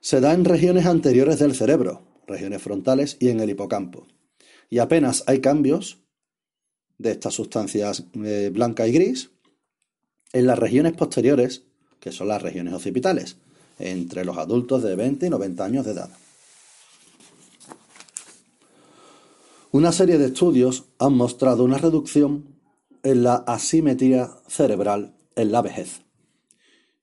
Se 0.00 0.20
da 0.20 0.32
en 0.34 0.44
regiones 0.44 0.86
anteriores 0.86 1.38
del 1.38 1.54
cerebro, 1.54 2.02
regiones 2.26 2.62
frontales 2.62 3.16
y 3.20 3.28
en 3.28 3.40
el 3.40 3.50
hipocampo. 3.50 4.06
Y 4.70 4.78
apenas 4.78 5.24
hay 5.26 5.40
cambios 5.40 5.98
de 6.98 7.10
estas 7.10 7.34
sustancias 7.34 8.04
eh, 8.24 8.50
blanca 8.52 8.86
y 8.86 8.92
gris 8.92 9.30
en 10.32 10.46
las 10.46 10.58
regiones 10.58 10.94
posteriores, 10.94 11.64
que 12.00 12.12
son 12.12 12.28
las 12.28 12.40
regiones 12.40 12.74
occipitales, 12.74 13.36
entre 13.78 14.24
los 14.24 14.38
adultos 14.38 14.82
de 14.82 14.96
20 14.96 15.26
y 15.26 15.30
90 15.30 15.64
años 15.64 15.84
de 15.84 15.92
edad. 15.92 16.10
Una 19.74 19.90
serie 19.90 20.18
de 20.18 20.26
estudios 20.26 20.84
han 20.98 21.14
mostrado 21.14 21.64
una 21.64 21.78
reducción 21.78 22.58
en 23.02 23.22
la 23.22 23.36
asimetría 23.36 24.28
cerebral 24.46 25.16
en 25.34 25.50
la 25.50 25.62
vejez 25.62 26.02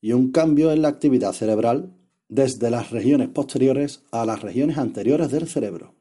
y 0.01 0.11
un 0.11 0.31
cambio 0.31 0.71
en 0.71 0.83
la 0.83 0.89
actividad 0.89 1.33
cerebral 1.33 1.95
desde 2.27 2.69
las 2.69 2.91
regiones 2.91 3.29
posteriores 3.29 4.03
a 4.11 4.23
las 4.23 4.43
regiones 4.43 4.77
anteriores 4.77 5.31
del 5.31 5.47
cerebro. 5.47 5.95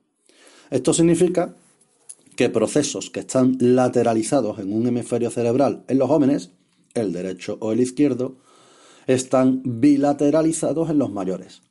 Esto 0.68 0.92
significa 0.92 1.56
que 2.36 2.50
procesos 2.50 3.08
que 3.08 3.20
están 3.20 3.56
lateralizados 3.60 4.58
en 4.58 4.70
un 4.70 4.86
hemisferio 4.86 5.30
cerebral 5.30 5.84
en 5.88 5.96
los 5.96 6.08
jóvenes, 6.08 6.50
el 6.92 7.14
derecho 7.14 7.56
o 7.62 7.72
el 7.72 7.80
izquierdo, 7.80 8.36
están 9.06 9.62
bilateralizados 9.64 10.90
en 10.90 10.98
los 10.98 11.10
mayores. 11.10 11.62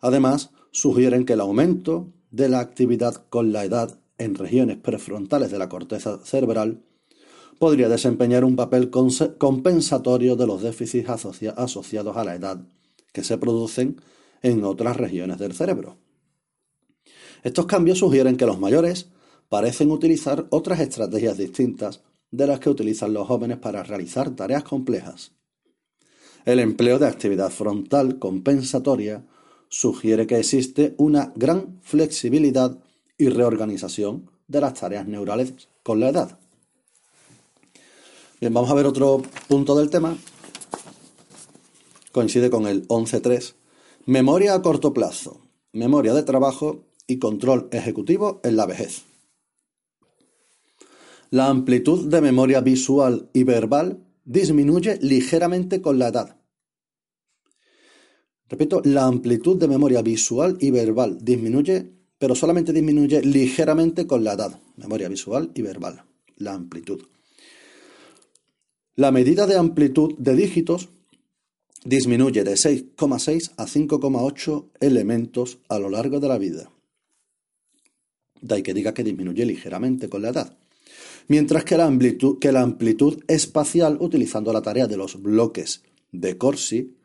Además, 0.00 0.52
sugieren 0.70 1.26
que 1.26 1.34
el 1.34 1.40
aumento 1.40 2.14
de 2.30 2.48
la 2.48 2.60
actividad 2.60 3.26
con 3.28 3.52
la 3.52 3.66
edad 3.66 4.00
en 4.18 4.34
regiones 4.34 4.78
prefrontales 4.78 5.50
de 5.50 5.58
la 5.58 5.68
corteza 5.68 6.18
cerebral 6.24 6.82
podría 7.58 7.88
desempeñar 7.88 8.44
un 8.44 8.56
papel 8.56 8.90
compensatorio 8.90 10.36
de 10.36 10.46
los 10.46 10.62
déficits 10.62 11.08
asociados 11.08 12.16
a 12.16 12.24
la 12.24 12.34
edad 12.34 12.60
que 13.12 13.24
se 13.24 13.38
producen 13.38 14.00
en 14.42 14.64
otras 14.64 14.96
regiones 14.96 15.38
del 15.38 15.54
cerebro. 15.54 15.96
Estos 17.42 17.66
cambios 17.66 17.98
sugieren 17.98 18.36
que 18.36 18.46
los 18.46 18.58
mayores 18.58 19.10
parecen 19.48 19.90
utilizar 19.90 20.46
otras 20.50 20.80
estrategias 20.80 21.38
distintas 21.38 22.02
de 22.30 22.46
las 22.46 22.60
que 22.60 22.70
utilizan 22.70 23.12
los 23.12 23.26
jóvenes 23.26 23.58
para 23.58 23.82
realizar 23.82 24.34
tareas 24.34 24.64
complejas. 24.64 25.32
El 26.44 26.60
empleo 26.60 26.98
de 26.98 27.06
actividad 27.06 27.50
frontal 27.50 28.18
compensatoria 28.18 29.24
sugiere 29.68 30.26
que 30.26 30.38
existe 30.38 30.94
una 30.98 31.32
gran 31.34 31.78
flexibilidad 31.82 32.78
y 33.18 33.28
reorganización 33.28 34.30
de 34.48 34.60
las 34.60 34.74
tareas 34.74 35.06
neurales 35.06 35.54
con 35.82 36.00
la 36.00 36.08
edad. 36.08 36.38
Bien, 38.40 38.52
vamos 38.52 38.70
a 38.70 38.74
ver 38.74 38.86
otro 38.86 39.22
punto 39.48 39.76
del 39.76 39.90
tema. 39.90 40.16
Coincide 42.12 42.50
con 42.50 42.66
el 42.66 42.86
11.3. 42.88 43.54
Memoria 44.06 44.54
a 44.54 44.62
corto 44.62 44.92
plazo, 44.92 45.40
memoria 45.72 46.14
de 46.14 46.22
trabajo 46.22 46.84
y 47.06 47.18
control 47.18 47.68
ejecutivo 47.72 48.40
en 48.44 48.56
la 48.56 48.66
vejez. 48.66 49.04
La 51.30 51.48
amplitud 51.48 52.08
de 52.08 52.20
memoria 52.20 52.60
visual 52.60 53.30
y 53.32 53.44
verbal 53.44 54.06
disminuye 54.24 54.98
ligeramente 55.00 55.80
con 55.80 55.98
la 55.98 56.08
edad. 56.08 56.36
Repito, 58.48 58.80
la 58.84 59.06
amplitud 59.06 59.56
de 59.56 59.66
memoria 59.66 60.02
visual 60.02 60.56
y 60.60 60.70
verbal 60.70 61.18
disminuye 61.20 61.95
pero 62.18 62.34
solamente 62.34 62.72
disminuye 62.72 63.22
ligeramente 63.22 64.06
con 64.06 64.24
la 64.24 64.32
edad, 64.32 64.60
memoria 64.76 65.08
visual 65.08 65.50
y 65.54 65.62
verbal, 65.62 66.04
la 66.36 66.54
amplitud. 66.54 67.02
La 68.94 69.12
medida 69.12 69.46
de 69.46 69.56
amplitud 69.56 70.14
de 70.16 70.34
dígitos 70.34 70.88
disminuye 71.84 72.44
de 72.44 72.52
6,6 72.52 73.52
a 73.56 73.66
5,8 73.66 74.70
elementos 74.80 75.58
a 75.68 75.78
lo 75.78 75.90
largo 75.90 76.18
de 76.18 76.28
la 76.28 76.38
vida. 76.38 76.70
De 78.40 78.54
ahí 78.54 78.62
que 78.62 78.74
diga 78.74 78.94
que 78.94 79.04
disminuye 79.04 79.44
ligeramente 79.44 80.08
con 80.08 80.22
la 80.22 80.30
edad. 80.30 80.56
Mientras 81.28 81.64
que 81.64 81.76
la 81.76 81.86
amplitud, 81.86 82.38
que 82.38 82.52
la 82.52 82.62
amplitud 82.62 83.22
espacial, 83.28 83.98
utilizando 84.00 84.52
la 84.52 84.62
tarea 84.62 84.86
de 84.86 84.96
los 84.96 85.20
bloques 85.20 85.82
de 86.12 86.38
Corsi, 86.38 86.96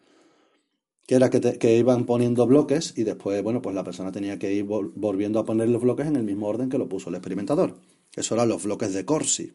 que 1.12 1.18
era 1.18 1.30
que, 1.30 1.78
iban 1.78 2.06
poniendo 2.06 2.48
bloques 2.48 2.94
y 2.96 3.04
después, 3.04 3.44
bueno, 3.44 3.62
pues 3.62 3.76
la 3.76 3.84
persona 3.84 4.14
tenía 4.14 4.40
que 4.40 4.54
ir 4.54 4.64
volviendo 4.64 5.40
a 5.40 5.46
poner 5.46 5.68
los 5.68 5.82
bloques 5.82 6.08
en 6.08 6.16
el 6.16 6.24
mismo 6.24 6.48
orden 6.48 6.70
que 6.70 6.78
lo 6.78 6.88
puso 6.88 7.10
el 7.10 7.16
experimentador. 7.16 7.76
Eso 8.16 8.36
eran 8.36 8.48
los 8.48 8.64
bloques 8.64 8.94
de 8.94 9.04
Corsi. 9.04 9.52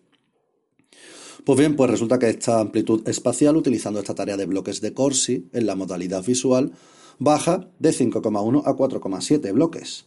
Pues 1.47 1.59
bien, 1.59 1.75
pues 1.75 1.91
resulta 1.91 2.19
que 2.19 2.29
esta 2.29 2.61
amplitud 2.61 3.09
espacial, 3.09 3.57
utilizando 3.57 3.99
esta 3.99 4.15
tarea 4.15 4.37
de 4.37 4.45
bloques 4.45 4.83
de 4.83 4.93
Corsi 4.93 5.49
en 5.55 5.65
la 5.65 5.77
modalidad 5.77 6.23
visual, 6.23 6.73
baja 7.19 7.71
de 7.79 7.89
5,1 7.89 8.63
a 8.67 8.77
4,7 8.77 9.55
bloques, 9.55 10.05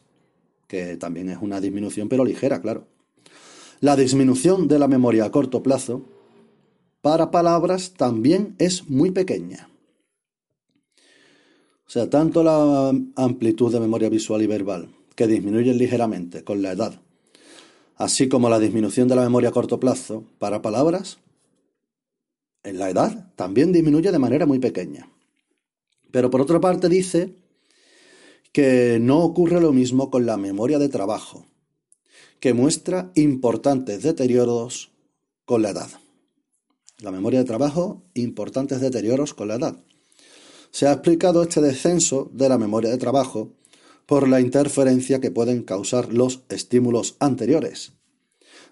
que 0.67 0.97
también 0.97 1.29
es 1.29 1.39
una 1.41 1.59
disminución 1.59 2.09
pero 2.09 2.25
ligera, 2.25 2.61
claro. 2.61 2.85
La 3.79 3.95
disminución 3.95 4.67
de 4.67 4.77
la 4.77 4.87
memoria 4.87 5.25
a 5.25 5.31
corto 5.31 5.63
plazo 5.63 6.05
para 7.01 7.31
palabras 7.31 7.95
también 7.97 8.53
es 8.59 8.87
muy 8.87 9.09
pequeña. 9.09 9.68
O 11.89 11.91
sea, 11.91 12.07
tanto 12.07 12.43
la 12.43 12.93
amplitud 13.15 13.73
de 13.73 13.79
memoria 13.79 14.09
visual 14.09 14.43
y 14.43 14.45
verbal, 14.45 14.89
que 15.15 15.25
disminuye 15.25 15.73
ligeramente 15.73 16.43
con 16.43 16.61
la 16.61 16.73
edad, 16.73 17.01
así 17.95 18.29
como 18.29 18.47
la 18.47 18.59
disminución 18.59 19.07
de 19.07 19.15
la 19.15 19.23
memoria 19.23 19.49
a 19.49 19.51
corto 19.51 19.79
plazo 19.79 20.23
para 20.37 20.61
palabras, 20.61 21.17
en 22.61 22.77
la 22.77 22.91
edad 22.91 23.33
también 23.35 23.71
disminuye 23.71 24.11
de 24.11 24.19
manera 24.19 24.45
muy 24.45 24.59
pequeña. 24.59 25.09
Pero 26.11 26.29
por 26.29 26.41
otra 26.41 26.59
parte 26.59 26.89
dice 26.89 27.33
que 28.51 28.99
no 29.01 29.23
ocurre 29.23 29.59
lo 29.59 29.73
mismo 29.73 30.11
con 30.11 30.27
la 30.27 30.37
memoria 30.37 30.77
de 30.77 30.89
trabajo, 30.89 31.47
que 32.39 32.53
muestra 32.53 33.11
importantes 33.15 34.03
deterioros 34.03 34.91
con 35.43 35.63
la 35.63 35.71
edad. 35.71 35.89
La 36.99 37.09
memoria 37.09 37.39
de 37.39 37.45
trabajo, 37.45 38.03
importantes 38.13 38.79
deterioros 38.79 39.33
con 39.33 39.47
la 39.47 39.55
edad. 39.55 39.83
Se 40.71 40.87
ha 40.87 40.93
explicado 40.93 41.43
este 41.43 41.61
descenso 41.61 42.29
de 42.33 42.49
la 42.49 42.57
memoria 42.57 42.89
de 42.89 42.97
trabajo 42.97 43.51
por 44.05 44.27
la 44.27 44.41
interferencia 44.41 45.19
que 45.19 45.31
pueden 45.31 45.63
causar 45.63 46.13
los 46.13 46.41
estímulos 46.49 47.15
anteriores, 47.19 47.93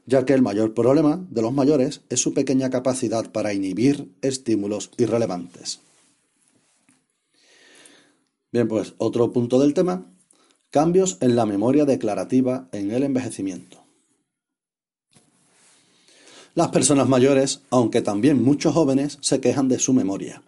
ya 0.05 0.25
que 0.25 0.33
el 0.33 0.41
mayor 0.41 0.73
problema 0.73 1.25
de 1.29 1.41
los 1.41 1.53
mayores 1.53 2.01
es 2.09 2.21
su 2.21 2.33
pequeña 2.33 2.69
capacidad 2.69 3.31
para 3.31 3.53
inhibir 3.53 4.11
estímulos 4.21 4.91
irrelevantes. 4.97 5.81
Bien, 8.51 8.67
pues 8.67 8.93
otro 8.97 9.31
punto 9.31 9.59
del 9.59 9.73
tema, 9.73 10.11
cambios 10.71 11.17
en 11.21 11.35
la 11.35 11.45
memoria 11.45 11.85
declarativa 11.85 12.69
en 12.71 12.91
el 12.91 13.03
envejecimiento. 13.03 13.83
Las 16.55 16.69
personas 16.69 17.07
mayores, 17.07 17.61
aunque 17.69 18.01
también 18.01 18.43
muchos 18.43 18.73
jóvenes, 18.73 19.19
se 19.21 19.39
quejan 19.39 19.67
de 19.67 19.77
su 19.77 19.93
memoria. 19.93 20.41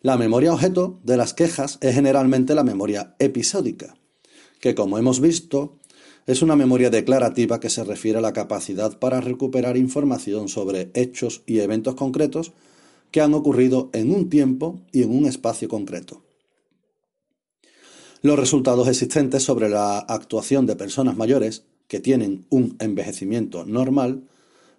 La 0.00 0.16
memoria 0.16 0.52
objeto 0.52 1.00
de 1.02 1.16
las 1.16 1.34
quejas 1.34 1.78
es 1.80 1.94
generalmente 1.94 2.54
la 2.54 2.62
memoria 2.62 3.16
episódica, 3.18 3.96
que 4.60 4.76
como 4.76 4.96
hemos 4.96 5.20
visto, 5.20 5.76
es 6.26 6.40
una 6.40 6.54
memoria 6.54 6.88
declarativa 6.88 7.58
que 7.58 7.68
se 7.68 7.82
refiere 7.82 8.18
a 8.18 8.22
la 8.22 8.32
capacidad 8.32 8.98
para 9.00 9.20
recuperar 9.20 9.76
información 9.76 10.48
sobre 10.48 10.90
hechos 10.94 11.42
y 11.46 11.58
eventos 11.60 11.96
concretos 11.96 12.52
que 13.10 13.20
han 13.20 13.34
ocurrido 13.34 13.90
en 13.92 14.14
un 14.14 14.28
tiempo 14.28 14.80
y 14.92 15.02
en 15.02 15.10
un 15.10 15.26
espacio 15.26 15.68
concreto. 15.68 16.22
Los 18.22 18.38
resultados 18.38 18.86
existentes 18.86 19.42
sobre 19.42 19.68
la 19.68 19.98
actuación 19.98 20.66
de 20.66 20.76
personas 20.76 21.16
mayores 21.16 21.64
que 21.88 21.98
tienen 21.98 22.46
un 22.50 22.76
envejecimiento 22.78 23.64
normal 23.64 24.28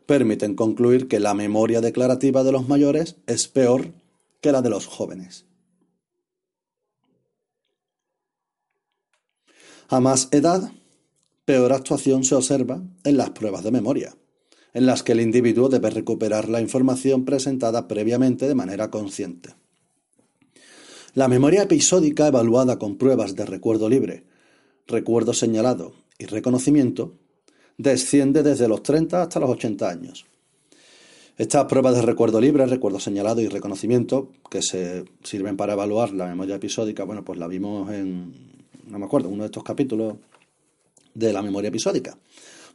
permiten 0.06 0.56
concluir 0.56 1.08
que 1.08 1.20
la 1.20 1.34
memoria 1.34 1.82
declarativa 1.82 2.44
de 2.44 2.52
los 2.52 2.70
mayores 2.70 3.18
es 3.28 3.48
peor 3.48 3.94
que 4.42 4.52
la 4.52 4.62
de 4.62 4.70
los 4.70 4.86
jóvenes. 4.86 5.46
A 9.90 10.00
más 10.00 10.30
edad, 10.32 10.72
peor 11.46 11.74
actuación 11.74 12.24
se 12.24 12.36
observa 12.36 12.82
en 13.04 13.18
las 13.18 13.32
pruebas 13.32 13.64
de 13.64 13.72
memoria, 13.72 14.16
en 14.74 14.86
las 14.86 15.02
que 15.02 15.14
el 15.14 15.22
individuo 15.22 15.68
debe 15.68 15.90
recuperar 15.90 16.48
la 16.48 16.62
información 16.62 17.26
presentada 17.26 17.88
previamente 17.88 18.48
de 18.48 18.56
manera 18.56 18.92
consciente. 18.92 19.56
La 21.16 21.28
memoria 21.28 21.64
episódica 21.64 22.28
evaluada 22.28 22.78
con 22.78 22.98
pruebas 22.98 23.36
de 23.36 23.46
recuerdo 23.46 23.90
libre, 23.90 24.26
recuerdo 24.86 25.34
señalado 25.34 25.94
y 26.20 26.26
reconocimiento 26.26 27.18
desciende 27.78 28.44
desde 28.44 28.68
los 28.68 28.84
30 28.84 29.24
hasta 29.24 29.40
los 29.40 29.50
80 29.50 29.90
años, 29.90 30.26
estas 31.40 31.66
pruebas 31.68 31.96
de 31.96 32.02
recuerdo 32.02 32.42
libre, 32.42 32.66
recuerdo 32.66 33.00
señalado 33.00 33.40
y 33.40 33.48
reconocimiento, 33.48 34.30
que 34.52 34.62
se 34.62 35.06
sirven 35.24 35.56
para 35.56 35.72
evaluar 35.72 36.12
la 36.12 36.28
memoria 36.28 36.56
episódica, 36.56 37.06
bueno, 37.06 37.24
pues 37.24 37.40
la 37.40 37.48
vimos 37.48 37.90
en, 37.94 38.34
no 38.88 39.00
me 39.00 39.06
acuerdo, 39.06 39.30
uno 39.30 39.44
de 39.44 39.46
estos 39.46 39.64
capítulos 39.64 40.16
de 41.14 41.32
la 41.32 41.42
memoria 41.42 41.70
episódica. 41.70 42.18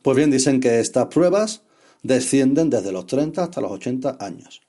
Pues 0.01 0.17
bien, 0.17 0.31
dicen 0.31 0.61
que 0.61 0.81
estas 0.81 1.09
pruebas 1.09 1.61
descienden 2.03 2.71
desde 2.71 2.91
los 2.91 3.07
30 3.07 3.43
hasta 3.43 3.61
los 3.61 3.71
80 3.71 4.17
años. 4.19 4.63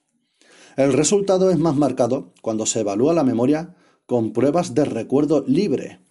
El 0.76 0.92
resultado 0.92 1.50
es 1.50 1.58
más 1.58 1.78
marcado 1.78 2.34
cuando 2.42 2.66
se 2.66 2.82
evalúa 2.82 3.14
la 3.14 3.24
memoria 3.24 3.76
con 4.06 4.34
pruebas 4.34 4.76
de 4.76 4.84
recuerdo 4.84 5.46
libre, 5.48 6.02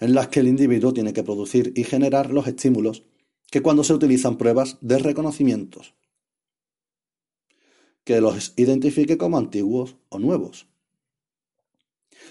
en 0.00 0.14
las 0.14 0.28
que 0.28 0.40
el 0.40 0.48
individuo 0.48 0.94
tiene 0.94 1.12
que 1.12 1.24
producir 1.24 1.74
y 1.76 1.84
generar 1.84 2.30
los 2.30 2.46
estímulos 2.46 3.02
que 3.50 3.60
cuando 3.60 3.84
se 3.84 3.92
utilizan 3.92 4.38
pruebas 4.38 4.78
de 4.80 4.98
reconocimientos 4.98 5.92
que 8.08 8.22
los 8.22 8.54
identifique 8.56 9.18
como 9.18 9.36
antiguos 9.36 9.96
o 10.08 10.18
nuevos, 10.18 10.66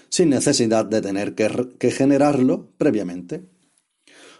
sin 0.08 0.30
necesidad 0.30 0.84
de 0.84 1.00
tener 1.00 1.36
que, 1.36 1.90
generarlo 1.92 2.72
previamente. 2.76 3.48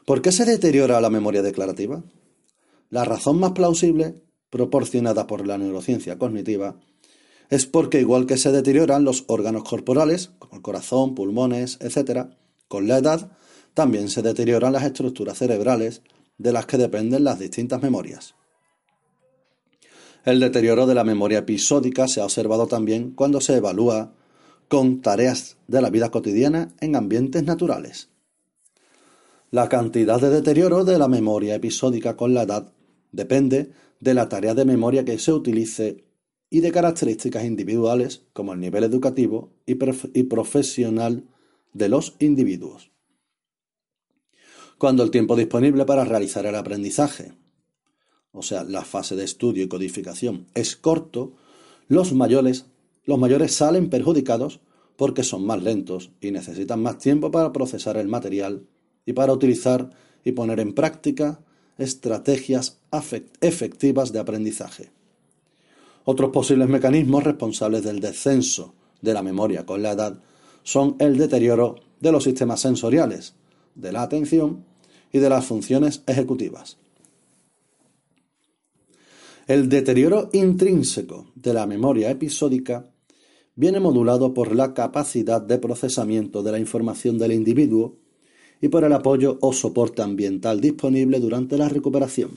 ¿Por 0.05 0.21
qué 0.21 0.33
se 0.33 0.45
deteriora 0.45 1.01
la 1.01 1.11
memoria 1.11 1.41
declarativa? 1.41 2.03
La 2.91 3.05
razón 3.05 3.39
más 3.39 3.53
plausible, 3.53 4.21
proporcionada 4.51 5.29
por 5.29 5.47
la 5.47 5.59
neurociencia 5.59 6.19
cognitiva, 6.19 6.81
es 7.51 7.67
porque 7.67 8.01
igual 8.01 8.27
que 8.27 8.37
se 8.37 8.51
deterioran 8.51 9.05
los 9.05 9.23
órganos 9.29 9.63
corporales, 9.63 10.33
como 10.41 10.57
el 10.57 10.63
corazón, 10.63 11.15
pulmones, 11.15 11.79
etc., 11.81 12.31
con 12.67 12.89
la 12.89 12.99
edad 12.99 13.31
también 13.75 14.09
se 14.09 14.23
deterioran 14.23 14.73
las 14.73 14.83
estructuras 14.83 15.39
cerebrales 15.39 16.03
de 16.37 16.51
las 16.51 16.67
que 16.67 16.79
dependen 16.79 17.23
las 17.23 17.39
distintas 17.39 17.81
memorias. 17.81 18.35
El 20.25 20.41
deterioro 20.41 20.87
de 20.87 20.95
la 20.95 21.05
memoria 21.05 21.39
episódica 21.39 22.09
se 22.09 22.21
ha 22.21 22.25
observado 22.25 22.67
también 22.67 23.13
cuando 23.13 23.41
se 23.41 23.57
evalúa 23.57 24.13
con 24.69 25.01
tareas 25.01 25.57
de 25.67 25.81
la 25.81 25.91
vida 25.91 26.11
cotidiana 26.11 26.75
en 26.81 26.97
ambientes 26.97 27.45
naturales. 27.45 28.11
La 29.51 29.69
cantidad 29.69 30.21
de 30.21 30.29
deterioro 30.29 30.85
de 30.85 30.99
la 30.99 31.09
memoria 31.09 31.55
episódica 31.55 32.17
con 32.17 32.35
la 32.35 32.43
edad 32.43 32.73
depende 33.13 33.71
de 34.01 34.15
la 34.15 34.29
tarea 34.29 34.55
de 34.55 34.65
memoria 34.65 35.05
que 35.05 35.19
se 35.19 35.33
utilice 35.33 36.05
y 36.51 36.61
de 36.61 36.73
características 36.73 37.45
individuales 37.45 38.23
como 38.33 38.53
el 38.53 38.61
nivel 38.61 38.85
educativo 38.85 39.53
y, 39.67 39.75
profesional 40.25 41.25
de 41.73 41.89
los 41.89 42.17
individuos. 42.19 42.91
Cuando 44.79 45.03
el 45.03 45.11
tiempo 45.11 45.37
disponible 45.37 45.85
para 45.85 46.05
realizar 46.05 46.45
el 46.47 46.55
aprendizaje 46.55 47.33
o 48.33 48.43
sea, 48.43 48.65
la 48.65 48.85
fase 48.85 49.17
de 49.17 49.25
estudio 49.25 49.65
y 49.65 49.69
codificación, 49.69 50.47
es 50.55 50.77
corto, 50.77 51.33
los 51.89 52.13
mayores, 52.13 52.67
los 53.05 53.19
mayores 53.19 53.55
salen 53.55 53.91
perjudicados 53.91 54.61
porque 54.97 55.23
son 55.23 55.47
más 55.47 55.63
lentos 55.63 56.11
y 56.21 56.31
necesitan 56.31 56.83
más 56.83 56.99
tiempo 56.99 57.31
para 57.31 57.53
procesar 57.53 57.97
el 57.97 58.09
material 58.09 58.67
y 59.07 59.13
para 59.13 59.33
utilizar 59.33 59.91
y 60.25 60.33
poner 60.33 60.61
en 60.61 60.75
práctica 60.75 61.41
estrategias 61.79 62.81
efectivas 63.41 64.13
de 64.13 64.19
aprendizaje. 64.19 64.91
Otros 66.05 66.31
posibles 66.31 66.69
mecanismos 66.69 67.25
responsables 67.25 67.85
del 67.85 68.01
descenso 68.01 68.75
de 69.01 69.15
la 69.15 69.23
memoria 69.23 69.65
con 69.65 69.83
la 69.83 69.93
edad 69.93 70.21
son 70.63 70.97
el 70.99 71.17
deterioro 71.17 71.77
de 72.01 72.13
los 72.13 72.25
sistemas 72.25 72.61
sensoriales, 72.61 73.35
de 73.75 73.93
la 73.93 74.03
atención 74.03 74.65
y 75.13 75.19
de 75.19 75.31
las 75.31 75.47
funciones 75.47 76.03
ejecutivas. 76.07 76.79
El 79.49 79.71
deterioro 79.71 80.29
intrínseco 80.35 81.29
de 81.35 81.55
la 81.55 81.67
memoria 81.67 82.11
episódica 82.11 82.93
viene 83.55 83.81
modulado 83.81 84.35
por 84.35 84.55
la 84.55 84.75
capacidad 84.75 85.41
de 85.41 85.57
procesamiento 85.57 86.43
de 86.43 86.53
la 86.53 86.59
información 86.59 87.17
del 87.17 87.33
individuo 87.33 87.97
y 88.61 88.69
por 88.69 88.85
el 88.85 88.93
apoyo 88.93 89.39
o 89.41 89.55
soporte 89.55 90.03
ambiental 90.03 90.61
disponible 90.61 91.19
durante 91.19 91.57
la 91.57 91.71
recuperación. 91.71 92.33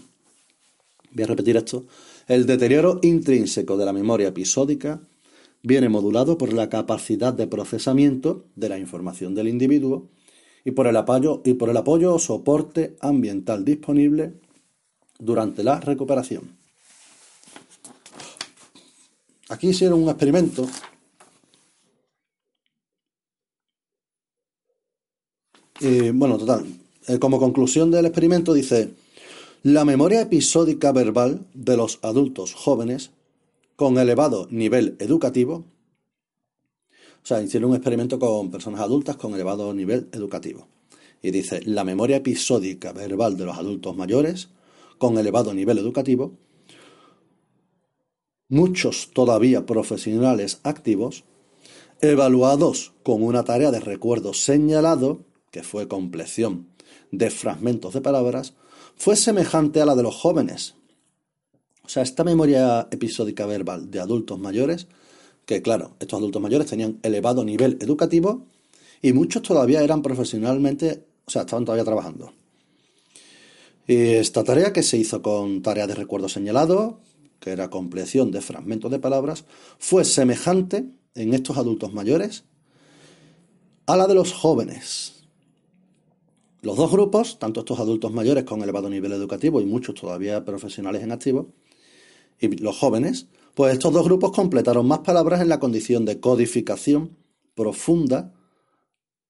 Voy 1.11 1.25
a 1.25 1.27
repetir 1.27 1.57
esto. 1.57 1.83
El 2.29 2.45
deterioro 2.45 3.01
intrínseco 3.01 3.75
de 3.75 3.83
la 3.83 3.91
memoria 3.91 4.29
episódica 4.29 5.01
viene 5.63 5.89
modulado 5.89 6.37
por 6.37 6.53
la 6.53 6.69
capacidad 6.69 7.33
de 7.33 7.45
procesamiento 7.45 8.45
de 8.55 8.69
la 8.69 8.79
información 8.79 9.35
del 9.35 9.49
individuo 9.49 10.07
y 10.63 10.71
por 10.71 10.87
el 10.87 10.95
apoyo, 10.95 11.41
y 11.43 11.55
por 11.55 11.69
el 11.69 11.75
apoyo 11.75 12.13
o 12.13 12.19
soporte 12.19 12.95
ambiental 13.01 13.65
disponible 13.65 14.35
durante 15.19 15.61
la 15.61 15.81
recuperación. 15.81 16.60
Aquí 19.51 19.67
hicieron 19.67 20.01
un 20.01 20.07
experimento 20.07 20.65
bueno, 26.13 26.37
total, 26.37 26.65
eh, 27.07 27.19
como 27.19 27.37
conclusión 27.37 27.91
del 27.91 28.05
experimento 28.05 28.53
dice, 28.53 28.93
la 29.63 29.83
memoria 29.83 30.21
episódica 30.21 30.93
verbal 30.93 31.45
de 31.53 31.75
los 31.75 31.99
adultos 32.01 32.53
jóvenes 32.53 33.11
con 33.75 33.97
elevado 33.97 34.47
nivel 34.51 34.95
educativo, 34.99 35.65
o 37.23 37.25
sea, 37.25 37.41
hicieron 37.41 37.71
un 37.71 37.75
experimento 37.75 38.19
con 38.19 38.51
personas 38.51 38.79
adultas 38.79 39.17
con 39.17 39.33
elevado 39.33 39.73
nivel 39.73 40.07
educativo. 40.13 40.67
Y 41.21 41.31
dice, 41.31 41.61
la 41.65 41.83
memoria 41.83 42.17
episódica 42.17 42.93
verbal 42.93 43.35
de 43.35 43.45
los 43.45 43.57
adultos 43.57 43.97
mayores 43.97 44.49
con 44.97 45.17
elevado 45.17 45.53
nivel 45.53 45.77
educativo 45.77 46.31
muchos 48.51 49.11
todavía 49.13 49.65
profesionales 49.65 50.59
activos, 50.63 51.23
evaluados 52.01 52.91
con 53.01 53.23
una 53.23 53.45
tarea 53.45 53.71
de 53.71 53.79
recuerdo 53.79 54.33
señalado, 54.33 55.21
que 55.51 55.63
fue 55.63 55.87
compleción 55.87 56.67
de 57.11 57.31
fragmentos 57.31 57.93
de 57.93 58.01
palabras, 58.01 58.53
fue 58.97 59.15
semejante 59.15 59.81
a 59.81 59.85
la 59.85 59.95
de 59.95 60.03
los 60.03 60.15
jóvenes. 60.15 60.75
O 61.83 61.89
sea, 61.89 62.03
esta 62.03 62.25
memoria 62.25 62.89
episódica 62.91 63.45
verbal 63.45 63.89
de 63.89 64.01
adultos 64.01 64.37
mayores, 64.37 64.87
que 65.45 65.61
claro, 65.61 65.95
estos 66.01 66.19
adultos 66.19 66.41
mayores 66.41 66.67
tenían 66.67 66.99
elevado 67.03 67.45
nivel 67.45 67.77
educativo 67.79 68.47
y 69.01 69.13
muchos 69.13 69.43
todavía 69.43 69.81
eran 69.81 70.01
profesionalmente, 70.01 71.05
o 71.25 71.31
sea, 71.31 71.43
estaban 71.43 71.63
todavía 71.63 71.85
trabajando. 71.85 72.33
Y 73.87 73.95
esta 73.95 74.43
tarea 74.43 74.73
que 74.73 74.83
se 74.83 74.97
hizo 74.97 75.21
con 75.21 75.61
tarea 75.61 75.87
de 75.87 75.95
recuerdo 75.95 76.27
señalado, 76.27 76.99
que 77.41 77.49
era 77.49 77.69
compleción 77.69 78.31
de 78.31 78.39
fragmentos 78.39 78.89
de 78.91 78.99
palabras, 78.99 79.43
fue 79.79 80.05
semejante 80.05 80.85
en 81.15 81.33
estos 81.33 81.57
adultos 81.57 81.91
mayores 81.91 82.45
a 83.87 83.97
la 83.97 84.07
de 84.07 84.13
los 84.15 84.31
jóvenes. 84.31 85.17
los 86.61 86.77
dos 86.77 86.91
grupos, 86.91 87.39
tanto 87.39 87.61
estos 87.61 87.79
adultos 87.79 88.13
mayores 88.13 88.43
con 88.43 88.61
elevado 88.61 88.87
nivel 88.87 89.11
educativo 89.13 89.59
y 89.59 89.65
muchos 89.65 89.95
todavía 89.95 90.45
profesionales 90.45 91.01
en 91.01 91.11
activo, 91.11 91.51
y 92.39 92.55
los 92.57 92.77
jóvenes, 92.77 93.27
pues 93.55 93.73
estos 93.73 93.91
dos 93.91 94.05
grupos 94.05 94.31
completaron 94.31 94.87
más 94.87 94.99
palabras 94.99 95.41
en 95.41 95.49
la 95.49 95.59
condición 95.59 96.05
de 96.05 96.19
codificación 96.19 97.17
profunda 97.55 98.31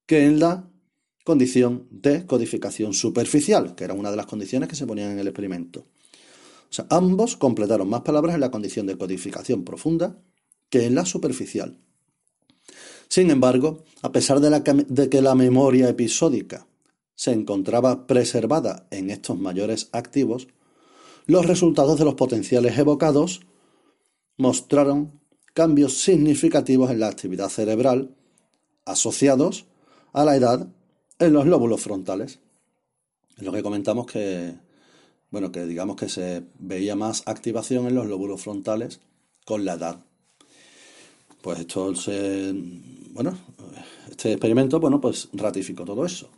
que 0.06 0.26
en 0.26 0.42
la 0.42 0.70
condición 1.24 1.88
de 1.90 2.26
codificación 2.26 2.94
superficial, 2.94 3.76
que 3.76 3.86
era 3.86 3.94
una 3.94 4.12
de 4.12 4.18
las 4.18 4.26
condiciones 4.26 4.68
que 4.68 4.76
se 4.76 4.86
ponían 4.86 5.12
en 5.12 5.20
el 5.20 5.28
experimento. 5.28 5.86
Ambos 6.90 7.36
completaron 7.36 7.90
más 7.90 8.02
palabras 8.02 8.36
en 8.36 8.42
la 8.42 8.52
condición 8.52 8.88
de 8.88 8.98
codificación 8.98 9.64
profunda 9.64 10.18
que 10.70 10.86
en 10.86 10.96
la 10.96 11.06
superficial. 11.06 11.78
Sin 13.10 13.30
embargo, 13.30 13.84
a 14.02 14.12
pesar 14.12 14.40
de, 14.40 15.10
que 15.10 15.22
la 15.22 15.36
memoria 15.36 15.90
episódica 15.90 16.66
se 17.14 17.34
encontraba 17.34 18.08
preservada 18.08 18.88
en 18.90 19.10
estos 19.10 19.38
mayores 19.38 19.90
activos, 19.92 20.48
los 21.26 21.46
resultados 21.46 22.00
de 22.00 22.06
los 22.06 22.16
potenciales 22.16 22.78
evocados 22.78 23.42
mostraron 24.38 25.20
cambios 25.54 25.98
significativos 26.02 26.90
en 26.90 27.02
la 27.02 27.10
actividad 27.10 27.50
cerebral 27.50 28.16
asociados 28.86 29.66
a 30.14 30.24
la 30.24 30.38
edad 30.38 30.68
en 31.20 31.34
los 31.34 31.46
lóbulos 31.46 31.82
frontales. 31.82 32.40
Es 33.38 33.44
lo 33.44 33.52
que 33.52 33.62
comentamos 33.62 34.06
que, 34.06 34.56
bueno, 35.32 35.52
que 35.52 35.66
digamos 35.66 35.96
que 35.96 36.10
se 36.10 36.44
veía 36.60 36.96
más 36.96 37.24
activación 37.26 37.88
en 37.88 37.96
los 37.96 38.06
lóbulos 38.06 38.42
frontales 38.42 39.00
con 39.46 39.66
la 39.66 39.74
edad. 39.74 40.06
Pues 41.42 41.60
esto 41.60 41.96
se, 41.96 42.54
bueno, 43.12 43.38
este 44.10 44.34
experimento, 44.34 44.80
bueno, 44.80 45.02
pues 45.02 45.30
ratificó 45.34 45.86
todo 45.86 46.06
eso. 46.06 46.30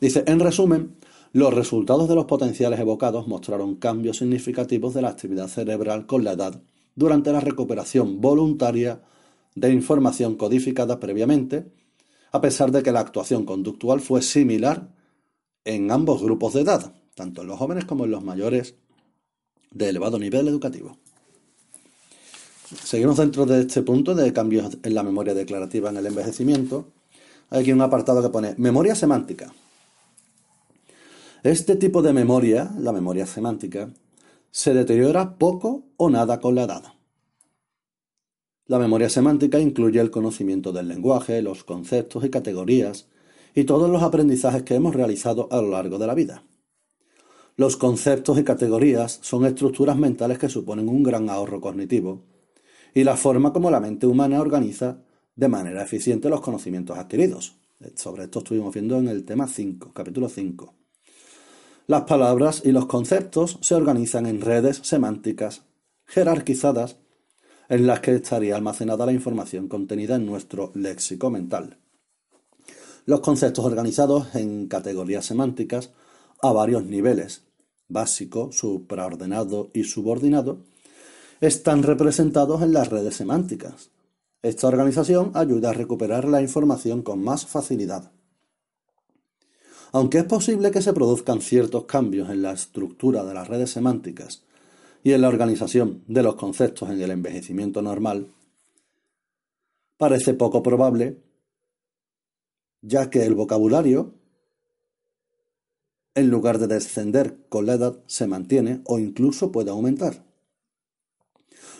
Dice, 0.00 0.22
en 0.26 0.40
resumen, 0.40 0.96
los 1.32 1.52
resultados 1.52 2.08
de 2.08 2.14
los 2.14 2.26
potenciales 2.26 2.78
evocados 2.78 3.26
mostraron 3.26 3.76
cambios 3.76 4.18
significativos 4.18 4.94
de 4.94 5.02
la 5.02 5.08
actividad 5.08 5.48
cerebral 5.48 6.06
con 6.06 6.22
la 6.22 6.32
edad 6.32 6.62
durante 6.94 7.32
la 7.32 7.40
recuperación 7.40 8.20
voluntaria 8.20 9.02
de 9.54 9.72
información 9.72 10.36
codificada 10.36 11.00
previamente, 11.00 11.72
a 12.30 12.40
pesar 12.40 12.70
de 12.70 12.82
que 12.82 12.92
la 12.92 13.00
actuación 13.00 13.44
conductual 13.44 14.00
fue 14.00 14.22
similar 14.22 14.94
en 15.64 15.90
ambos 15.90 16.22
grupos 16.22 16.54
de 16.54 16.60
edad, 16.60 16.94
tanto 17.14 17.42
en 17.42 17.48
los 17.48 17.58
jóvenes 17.58 17.84
como 17.84 18.04
en 18.04 18.10
los 18.10 18.24
mayores 18.24 18.74
de 19.70 19.88
elevado 19.88 20.18
nivel 20.18 20.48
educativo. 20.48 20.98
Seguimos 22.82 23.18
dentro 23.18 23.46
de 23.46 23.60
este 23.60 23.82
punto 23.82 24.14
de 24.14 24.32
cambios 24.32 24.78
en 24.82 24.94
la 24.94 25.02
memoria 25.02 25.34
declarativa 25.34 25.90
en 25.90 25.96
el 25.96 26.06
envejecimiento. 26.06 26.88
Hay 27.50 27.62
aquí 27.62 27.72
un 27.72 27.80
apartado 27.80 28.22
que 28.22 28.30
pone 28.30 28.54
memoria 28.56 28.94
semántica. 28.94 29.52
Este 31.42 31.76
tipo 31.76 32.02
de 32.02 32.12
memoria, 32.12 32.72
la 32.78 32.92
memoria 32.92 33.26
semántica, 33.26 33.90
se 34.50 34.72
deteriora 34.72 35.36
poco 35.36 35.84
o 35.96 36.08
nada 36.08 36.40
con 36.40 36.54
la 36.54 36.62
edad. 36.62 36.84
La 38.66 38.78
memoria 38.78 39.10
semántica 39.10 39.60
incluye 39.60 40.00
el 40.00 40.10
conocimiento 40.10 40.72
del 40.72 40.88
lenguaje, 40.88 41.42
los 41.42 41.64
conceptos 41.64 42.24
y 42.24 42.30
categorías, 42.30 43.08
y 43.54 43.64
todos 43.64 43.90
los 43.90 44.02
aprendizajes 44.02 44.62
que 44.62 44.74
hemos 44.74 44.94
realizado 44.94 45.48
a 45.50 45.60
lo 45.60 45.68
largo 45.68 45.98
de 45.98 46.06
la 46.06 46.14
vida. 46.14 46.42
Los 47.56 47.76
conceptos 47.76 48.36
y 48.36 48.42
categorías 48.42 49.20
son 49.22 49.46
estructuras 49.46 49.96
mentales 49.96 50.38
que 50.38 50.48
suponen 50.48 50.88
un 50.88 51.04
gran 51.04 51.30
ahorro 51.30 51.60
cognitivo, 51.60 52.24
y 52.92 53.04
la 53.04 53.16
forma 53.16 53.52
como 53.52 53.70
la 53.70 53.78
mente 53.78 54.08
humana 54.08 54.40
organiza 54.40 54.98
de 55.36 55.48
manera 55.48 55.82
eficiente 55.82 56.28
los 56.28 56.40
conocimientos 56.40 56.98
adquiridos. 56.98 57.56
Sobre 57.94 58.24
esto 58.24 58.40
estuvimos 58.40 58.74
viendo 58.74 58.98
en 58.98 59.06
el 59.06 59.24
tema 59.24 59.46
5, 59.46 59.92
capítulo 59.92 60.28
5. 60.28 60.74
Las 61.86 62.02
palabras 62.02 62.62
y 62.64 62.72
los 62.72 62.86
conceptos 62.86 63.58
se 63.60 63.76
organizan 63.76 64.26
en 64.26 64.40
redes 64.40 64.80
semánticas 64.82 65.62
jerarquizadas 66.06 66.96
en 67.68 67.86
las 67.86 68.00
que 68.00 68.16
estaría 68.16 68.56
almacenada 68.56 69.06
la 69.06 69.12
información 69.12 69.68
contenida 69.68 70.16
en 70.16 70.26
nuestro 70.26 70.72
léxico 70.74 71.30
mental. 71.30 71.78
Los 73.06 73.20
conceptos 73.20 73.64
organizados 73.64 74.34
en 74.34 74.66
categorías 74.66 75.26
semánticas 75.26 75.92
a 76.42 76.52
varios 76.52 76.84
niveles, 76.84 77.43
básico, 77.88 78.50
supraordenado 78.52 79.70
y 79.72 79.84
subordinado, 79.84 80.64
están 81.40 81.82
representados 81.82 82.62
en 82.62 82.72
las 82.72 82.88
redes 82.88 83.16
semánticas. 83.16 83.90
Esta 84.42 84.68
organización 84.68 85.32
ayuda 85.34 85.70
a 85.70 85.74
recuperar 85.74 86.26
la 86.26 86.42
información 86.42 87.02
con 87.02 87.22
más 87.22 87.46
facilidad. 87.46 88.12
Aunque 89.92 90.18
es 90.18 90.24
posible 90.24 90.70
que 90.70 90.82
se 90.82 90.92
produzcan 90.92 91.40
ciertos 91.40 91.84
cambios 91.84 92.28
en 92.28 92.42
la 92.42 92.52
estructura 92.52 93.24
de 93.24 93.32
las 93.32 93.48
redes 93.48 93.70
semánticas 93.70 94.44
y 95.02 95.12
en 95.12 95.20
la 95.20 95.28
organización 95.28 96.02
de 96.08 96.22
los 96.22 96.34
conceptos 96.34 96.90
en 96.90 97.00
el 97.00 97.10
envejecimiento 97.10 97.80
normal, 97.80 98.28
parece 99.96 100.34
poco 100.34 100.62
probable, 100.62 101.22
ya 102.82 103.08
que 103.08 103.24
el 103.24 103.34
vocabulario, 103.34 104.14
en 106.14 106.30
lugar 106.30 106.58
de 106.58 106.66
descender 106.66 107.36
con 107.48 107.66
la 107.66 107.74
edad, 107.74 107.96
se 108.06 108.26
mantiene 108.26 108.80
o 108.84 108.98
incluso 108.98 109.52
puede 109.52 109.70
aumentar. 109.70 110.24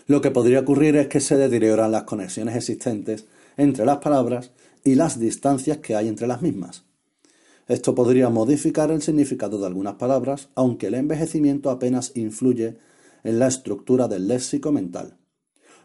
Lo 0.07 0.21
que 0.21 0.31
podría 0.31 0.61
ocurrir 0.61 0.97
es 0.97 1.09
que 1.09 1.21
se 1.21 1.37
deterioran 1.37 1.93
las 1.93 2.03
conexiones 2.03 2.57
existentes 2.57 3.27
entre 3.57 3.87
las 3.87 3.99
palabras 3.99 4.51
y 4.85 4.97
las 4.97 5.19
distancias 5.19 5.79
que 5.79 5.97
hay 5.97 6.09
entre 6.09 6.27
las 6.27 6.43
mismas. 6.43 6.85
Esto 7.67 7.95
podría 7.95 8.29
modificar 8.29 8.91
el 8.91 9.01
significado 9.01 9.59
de 9.59 9.67
algunas 9.67 9.95
palabras, 9.95 10.49
aunque 10.55 10.89
el 10.89 10.95
envejecimiento 10.95 11.71
apenas 11.71 12.13
influye 12.15 12.77
en 13.23 13.39
la 13.39 13.47
estructura 13.47 14.07
del 14.07 14.29
léxico 14.29 14.71
mental. 14.71 15.17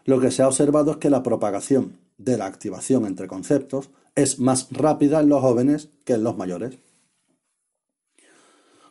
Lo 0.04 0.20
que 0.20 0.30
se 0.30 0.42
ha 0.42 0.48
observado 0.48 0.92
es 0.92 0.96
que 0.98 1.08
la 1.08 1.22
propagación 1.22 1.98
de 2.18 2.36
la 2.36 2.44
activación 2.44 3.06
entre 3.06 3.28
conceptos 3.28 3.90
es 4.14 4.38
más 4.38 4.68
rápida 4.70 5.20
en 5.20 5.30
los 5.30 5.40
jóvenes 5.40 5.88
que 6.04 6.14
en 6.14 6.24
los 6.24 6.36
mayores. 6.36 6.78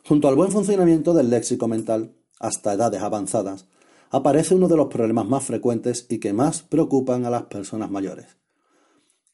Junto 0.10 0.28
al 0.28 0.34
buen 0.34 0.52
funcionamiento 0.52 1.14
del 1.14 1.30
léxico 1.30 1.68
mental, 1.68 2.16
hasta 2.40 2.74
edades 2.74 3.00
avanzadas, 3.04 3.68
aparece 4.10 4.56
uno 4.56 4.68
de 4.68 4.76
los 4.76 4.88
problemas 4.88 5.28
más 5.28 5.44
frecuentes 5.44 6.08
y 6.10 6.18
que 6.18 6.34
más 6.34 6.64
preocupan 6.64 7.28
a 7.28 7.30
las 7.30 7.44
personas 7.44 7.92
mayores, 7.92 8.26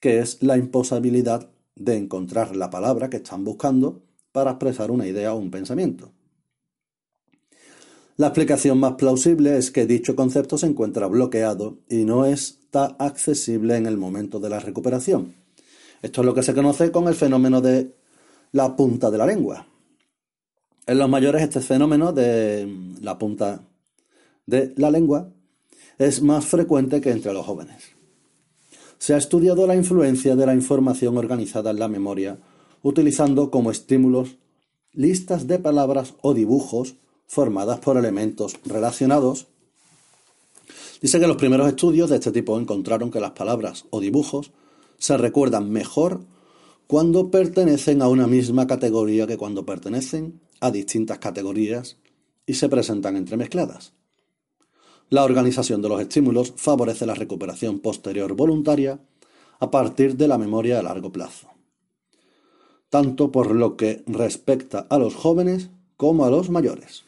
que 0.02 0.20
es 0.20 0.44
la 0.44 0.58
imposibilidad 0.58 1.50
de 1.78 1.96
encontrar 1.96 2.58
la 2.58 2.70
palabra 2.70 3.10
que 3.10 3.16
están 3.16 3.46
buscando 3.46 4.04
para 4.34 4.52
expresar 4.52 4.92
una 4.92 5.08
idea 5.08 5.34
o 5.34 5.38
un 5.38 5.50
pensamiento. 5.50 6.12
La 8.18 8.28
explicación 8.28 8.78
más 8.78 8.96
plausible 8.96 9.58
es 9.58 9.72
que 9.72 9.86
dicho 9.86 10.14
concepto 10.14 10.58
se 10.58 10.68
encuentra 10.68 11.08
bloqueado 11.08 11.78
y 11.88 12.04
no 12.04 12.26
está 12.26 12.98
accesible 13.00 13.78
en 13.78 13.86
el 13.86 13.96
momento 13.96 14.42
de 14.42 14.50
la 14.50 14.60
recuperación. 14.60 15.36
Esto 16.02 16.20
es 16.20 16.26
lo 16.26 16.34
que 16.34 16.44
se 16.44 16.54
conoce 16.54 16.92
con 16.92 17.08
el 17.08 17.16
fenómeno 17.16 17.62
de 17.62 17.96
la 18.52 18.76
punta 18.76 19.10
de 19.10 19.18
la 19.18 19.26
lengua. 19.26 19.68
En 20.88 21.00
los 21.00 21.10
mayores 21.10 21.42
este 21.42 21.62
fenómeno 21.62 22.14
de 22.14 22.72
la 23.02 23.18
punta 23.18 23.64
de 24.46 24.72
la 24.78 24.92
lengua 24.92 25.30
es 25.98 26.22
más 26.22 26.46
frecuente 26.46 27.02
que 27.02 27.10
entre 27.10 27.34
los 27.34 27.46
jóvenes. 27.46 27.84
Se 29.00 29.16
ha 29.16 29.18
estudiado 29.18 29.66
la 29.66 29.76
influencia 29.76 30.36
de 30.36 30.46
la 30.46 30.54
información 30.54 31.18
organizada 31.18 31.72
en 31.72 31.80
la 31.80 31.88
memoria 31.88 32.38
utilizando 32.84 33.50
como 33.50 33.72
estímulos 33.72 34.38
listas 34.94 35.48
de 35.48 35.58
palabras 35.58 36.14
o 36.22 36.36
dibujos 36.36 36.96
formadas 37.26 37.80
por 37.80 37.98
elementos 37.98 38.56
relacionados. 38.64 39.48
Dice 41.02 41.20
que 41.20 41.28
los 41.28 41.38
primeros 41.38 41.68
estudios 41.68 42.12
de 42.12 42.18
este 42.18 42.32
tipo 42.32 42.60
encontraron 42.60 43.10
que 43.10 43.20
las 43.20 43.32
palabras 43.32 43.86
o 43.90 44.00
dibujos 44.00 44.52
se 45.00 45.18
recuerdan 45.18 45.72
mejor 45.72 46.22
cuando 46.86 47.32
pertenecen 47.32 48.04
a 48.04 48.08
una 48.08 48.28
misma 48.28 48.68
categoría 48.68 49.26
que 49.26 49.38
cuando 49.38 49.66
pertenecen 49.66 50.45
a 50.66 50.72
distintas 50.72 51.20
categorías 51.20 51.98
y 52.46 52.56
se 52.56 52.70
presentan 52.70 53.16
entremezcladas. 53.16 53.94
La 55.10 55.24
organización 55.24 55.82
de 55.82 55.90
los 55.90 56.02
estímulos 56.02 56.54
favorece 56.56 57.06
la 57.06 57.14
recuperación 57.14 57.80
posterior 57.80 58.34
voluntaria 58.34 59.00
a 59.60 59.70
partir 59.70 60.18
de 60.18 60.28
la 60.28 60.38
memoria 60.38 60.80
a 60.80 60.84
largo 60.84 61.12
plazo, 61.12 61.48
tanto 62.90 63.32
por 63.32 63.54
lo 63.54 63.78
que 63.78 64.04
respecta 64.08 64.88
a 64.90 64.98
los 64.98 65.14
jóvenes 65.14 65.70
como 65.98 66.26
a 66.26 66.32
los 66.32 66.50
mayores. 66.50 67.04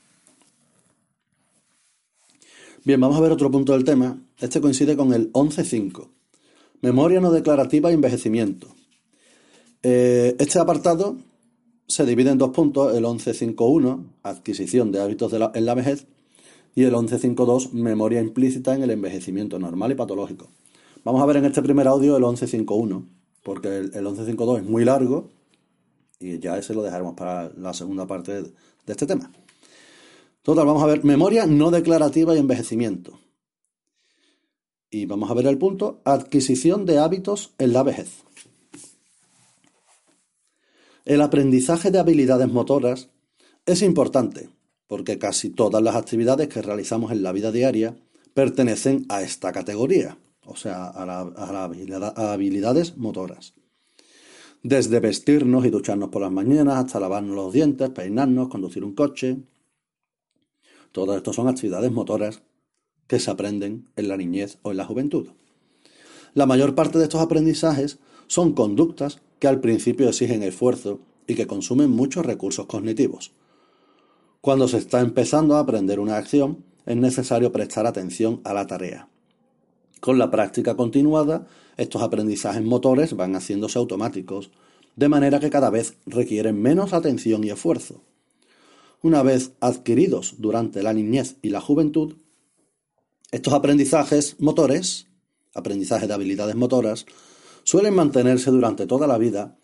Bien, 2.83 3.01
vamos 3.01 3.17
a 3.17 3.21
ver 3.21 3.31
otro 3.31 3.51
punto 3.51 3.73
del 3.73 3.83
tema. 3.83 4.21
Este 4.39 4.61
coincide 4.61 4.95
con 4.95 5.13
el 5.13 5.33
11.5. 5.33 6.07
Memoria 6.81 7.19
no 7.19 7.31
declarativa 7.31 7.89
e 7.89 7.93
envejecimiento. 7.93 8.67
Eh, 9.81 10.35
este 10.39 10.59
apartado 10.59 11.17
se 11.87 12.05
divide 12.05 12.31
en 12.31 12.37
dos 12.37 12.51
puntos, 12.51 12.95
el 12.95 13.05
11.5.1, 13.05 14.03
adquisición 14.23 14.91
de 14.91 15.01
hábitos 15.01 15.33
en 15.33 15.65
la 15.65 15.73
vejez, 15.73 16.07
y 16.75 16.83
el 16.83 16.91
1152, 16.91 17.73
memoria 17.73 18.21
implícita 18.21 18.75
en 18.75 18.83
el 18.83 18.91
envejecimiento 18.91 19.57
normal 19.57 19.91
y 19.91 19.95
patológico. 19.95 20.47
Vamos 21.03 21.21
a 21.21 21.25
ver 21.25 21.37
en 21.37 21.45
este 21.45 21.61
primer 21.61 21.87
audio 21.87 22.17
el 22.17 22.23
1151, 22.23 23.07
porque 23.41 23.77
el, 23.77 23.91
1152 23.91 24.59
es 24.59 24.65
muy 24.65 24.83
largo 24.83 25.29
Y 26.19 26.39
ya 26.39 26.57
ese 26.57 26.73
lo 26.73 26.83
dejaremos 26.83 27.15
para 27.15 27.49
la 27.57 27.73
segunda 27.73 28.05
parte 28.05 28.43
de 28.43 28.51
este 28.85 29.05
tema. 29.05 29.31
Total, 30.41 30.65
vamos 30.65 30.83
a 30.83 30.87
ver 30.87 31.03
memoria 31.03 31.45
no 31.45 31.71
declarativa 31.71 32.35
y 32.35 32.39
envejecimiento. 32.39 33.19
Y 34.89 35.05
vamos 35.05 35.29
a 35.29 35.33
ver 35.33 35.47
el 35.47 35.57
punto, 35.57 36.01
adquisición 36.05 36.85
de 36.85 36.99
hábitos 36.99 37.53
en 37.57 37.73
la 37.73 37.83
vejez. 37.83 38.26
El 41.07 41.21
aprendizaje 41.21 41.89
de 41.89 41.99
habilidades 41.99 42.51
motoras 42.51 43.07
es 43.65 43.81
importante 43.81 44.49
porque 44.87 45.17
casi 45.17 45.49
todas 45.49 45.81
las 45.81 45.95
actividades 45.95 46.49
que 46.49 46.61
realizamos 46.61 47.13
en 47.13 47.23
la 47.23 47.31
vida 47.31 47.53
diaria 47.53 47.95
pertenecen 48.33 49.05
a 49.07 49.21
esta 49.21 49.53
categoría, 49.53 50.17
o 50.45 50.57
sea, 50.57 50.87
a, 50.87 51.05
las 51.05 52.17
habilidades 52.17 52.97
motoras. 52.97 53.53
Desde 54.63 54.99
vestirnos 54.99 55.65
y 55.65 55.69
ducharnos 55.69 56.09
por 56.09 56.23
las 56.23 56.31
mañanas 56.33 56.75
hasta 56.75 56.99
lavarnos 56.99 57.37
los 57.37 57.53
dientes, 57.53 57.89
peinarnos, 57.91 58.49
conducir 58.49 58.83
un 58.83 58.93
coche. 58.93 59.37
Todo 60.91 61.15
esto 61.15 61.31
son 61.31 61.47
actividades 61.47 61.89
motoras 61.89 62.41
que 63.07 63.21
se 63.21 63.31
aprenden 63.31 63.87
en 63.95 64.09
la 64.09 64.17
niñez 64.17 64.57
o 64.61 64.71
en 64.71 64.77
la 64.77 64.85
juventud. 64.85 65.29
La 66.33 66.45
mayor 66.45 66.75
parte 66.75 66.97
de 66.97 67.05
estos 67.05 67.21
aprendizajes 67.21 67.97
son 68.27 68.51
conductas 68.51 69.21
que 69.39 69.47
al 69.47 69.59
principio 69.59 70.09
exigen 70.09 70.43
esfuerzo 70.43 70.99
y 71.27 71.35
que 71.35 71.47
consumen 71.47 71.89
muchos 71.89 72.25
recursos 72.25 72.65
cognitivos. 72.65 73.33
Cuando 74.41 74.67
se 74.67 74.77
está 74.77 75.01
empezando 75.01 75.55
a 75.55 75.59
aprender 75.59 75.99
una 75.99 76.17
acción, 76.17 76.63
es 76.85 76.95
necesario 76.95 77.51
prestar 77.51 77.85
atención 77.85 78.41
a 78.45 78.53
la 78.53 78.65
tarea. 78.65 79.09
Con 79.99 80.17
la 80.17 80.31
práctica 80.31 80.75
continuada, 80.75 81.47
estos 81.75 82.01
aprendizajes 82.01 82.63
motores 82.63 83.15
van 83.15 83.33
haciéndose 83.35 83.77
automáticos, 83.77 84.51
de 84.95 85.09
manera 85.09 85.39
que 85.39 85.49
cada 85.49 85.69
vez 85.69 85.97
requieren 86.05 86.61
menos 86.61 86.93
atención 86.93 87.43
y 87.43 87.49
esfuerzo. 87.49 88.01
Una 89.01 89.21
vez 89.21 89.51
adquiridos 89.59 90.35
durante 90.39 90.81
la 90.81 90.93
niñez 90.93 91.35
y 91.41 91.49
la 91.49 91.61
juventud, 91.61 92.15
estos 93.31 93.53
aprendizajes 93.53 94.39
motores, 94.39 95.07
aprendizajes 95.53 96.07
de 96.07 96.13
habilidades 96.13 96.55
motoras, 96.55 97.05
suelen 97.67 97.95
mantenerse 97.95 98.49
durante 98.49 98.87
toda 98.87 99.07
la 99.07 99.17
vida 99.17 99.57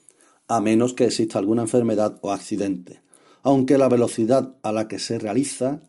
a 0.49 0.59
menos 0.59 0.93
que 0.93 1.05
exista 1.05 1.39
alguna 1.39 1.61
enfermedad 1.61 2.19
o 2.21 2.33
accidente, 2.33 3.01
aunque 3.43 3.77
la 3.77 3.87
velocidad 3.87 4.57
a 4.61 4.73
la 4.73 4.89
que 4.89 4.99
se 4.99 5.19
realiza 5.19 5.79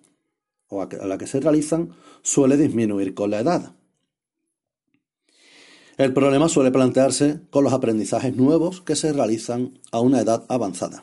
o 0.69 0.81
a 0.81 0.87
la 0.87 1.19
que 1.19 1.27
se 1.27 1.41
realizan 1.41 1.91
suele 2.23 2.57
disminuir 2.57 3.15
con 3.15 3.33
la 3.33 3.41
edad. 3.41 3.75
El 5.97 6.15
problema 6.15 6.49
suele 6.49 6.71
plantearse 6.71 7.41
con 7.51 7.65
los 7.65 7.73
aprendizajes 7.73 8.37
nuevos 8.37 8.81
que 8.81 8.95
se 8.95 9.13
realizan 9.13 9.81
a 9.91 9.99
una 9.99 10.21
edad 10.21 10.47
avanzada. 10.49 11.03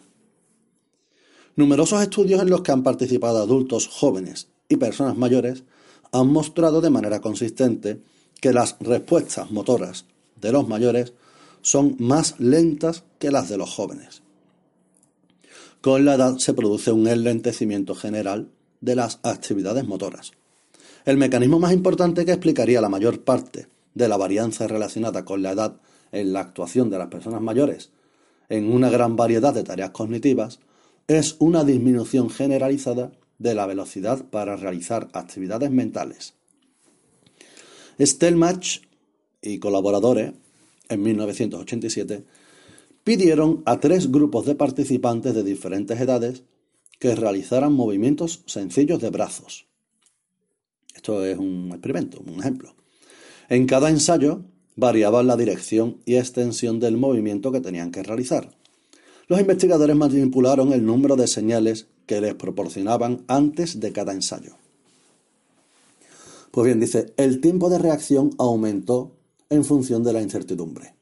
Numerosos 1.57 2.01
estudios 2.01 2.41
en 2.41 2.49
los 2.49 2.61
que 2.61 2.71
han 2.71 2.83
participado 2.83 3.39
adultos 3.39 3.89
jóvenes 3.89 4.47
y 4.69 4.77
personas 4.77 5.17
mayores 5.17 5.65
han 6.13 6.29
mostrado 6.29 6.79
de 6.79 6.89
manera 6.89 7.19
consistente 7.19 8.01
que 8.39 8.53
las 8.53 8.77
respuestas 8.79 9.51
motoras 9.51 10.05
de 10.41 10.51
los 10.51 10.67
mayores 10.67 11.13
son 11.61 11.95
más 11.99 12.39
lentas 12.39 13.03
que 13.19 13.31
las 13.31 13.49
de 13.49 13.57
los 13.57 13.69
jóvenes. 13.69 14.23
Con 15.81 16.05
la 16.05 16.15
edad 16.15 16.37
se 16.37 16.53
produce 16.53 16.91
un 16.91 17.07
enlentecimiento 17.07 17.95
general 17.95 18.49
de 18.81 18.95
las 18.95 19.19
actividades 19.23 19.85
motoras. 19.85 20.31
El 21.05 21.17
mecanismo 21.17 21.59
más 21.59 21.73
importante 21.73 22.25
que 22.25 22.31
explicaría 22.31 22.81
la 22.81 22.89
mayor 22.89 23.21
parte 23.21 23.67
de 23.93 24.07
la 24.07 24.17
varianza 24.17 24.67
relacionada 24.67 25.25
con 25.25 25.41
la 25.41 25.51
edad 25.51 25.77
en 26.11 26.33
la 26.33 26.41
actuación 26.41 26.89
de 26.89 26.97
las 26.97 27.07
personas 27.07 27.41
mayores 27.41 27.91
en 28.51 28.69
una 28.69 28.89
gran 28.89 29.15
variedad 29.15 29.53
de 29.53 29.63
tareas 29.63 29.91
cognitivas 29.91 30.59
es 31.07 31.37
una 31.39 31.63
disminución 31.63 32.29
generalizada 32.29 33.11
de 33.39 33.55
la 33.55 33.65
velocidad 33.65 34.25
para 34.25 34.57
realizar 34.57 35.07
actividades 35.13 35.71
mentales. 35.71 36.33
Stelmach 37.99 38.81
y 39.41 39.59
colaboradores, 39.59 40.33
en 40.89 41.01
1987, 41.01 42.23
pidieron 43.03 43.63
a 43.65 43.79
tres 43.79 44.11
grupos 44.11 44.45
de 44.45 44.55
participantes 44.55 45.33
de 45.33 45.43
diferentes 45.43 45.99
edades 45.99 46.43
que 46.99 47.15
realizaran 47.15 47.73
movimientos 47.73 48.43
sencillos 48.45 49.01
de 49.01 49.09
brazos. 49.09 49.65
Esto 50.95 51.25
es 51.25 51.37
un 51.37 51.69
experimento, 51.71 52.21
un 52.25 52.39
ejemplo. 52.39 52.75
En 53.49 53.65
cada 53.65 53.89
ensayo 53.89 54.43
variaban 54.75 55.27
la 55.27 55.37
dirección 55.37 55.97
y 56.05 56.15
extensión 56.15 56.79
del 56.79 56.97
movimiento 56.97 57.51
que 57.51 57.61
tenían 57.61 57.91
que 57.91 58.03
realizar. 58.03 58.51
Los 59.27 59.39
investigadores 59.39 59.95
manipularon 59.95 60.73
el 60.73 60.85
número 60.85 61.15
de 61.15 61.27
señales 61.27 61.87
que 62.05 62.21
les 62.21 62.35
proporcionaban 62.35 63.23
antes 63.27 63.79
de 63.79 63.91
cada 63.91 64.13
ensayo. 64.13 64.57
Pues 66.51 66.65
bien, 66.65 66.79
dice, 66.79 67.13
el 67.15 67.39
tiempo 67.39 67.69
de 67.69 67.79
reacción 67.79 68.31
aumentó 68.37 69.13
en 69.51 69.65
función 69.65 70.01
de 70.01 70.13
la 70.13 70.21
incertidumbre. 70.21 70.95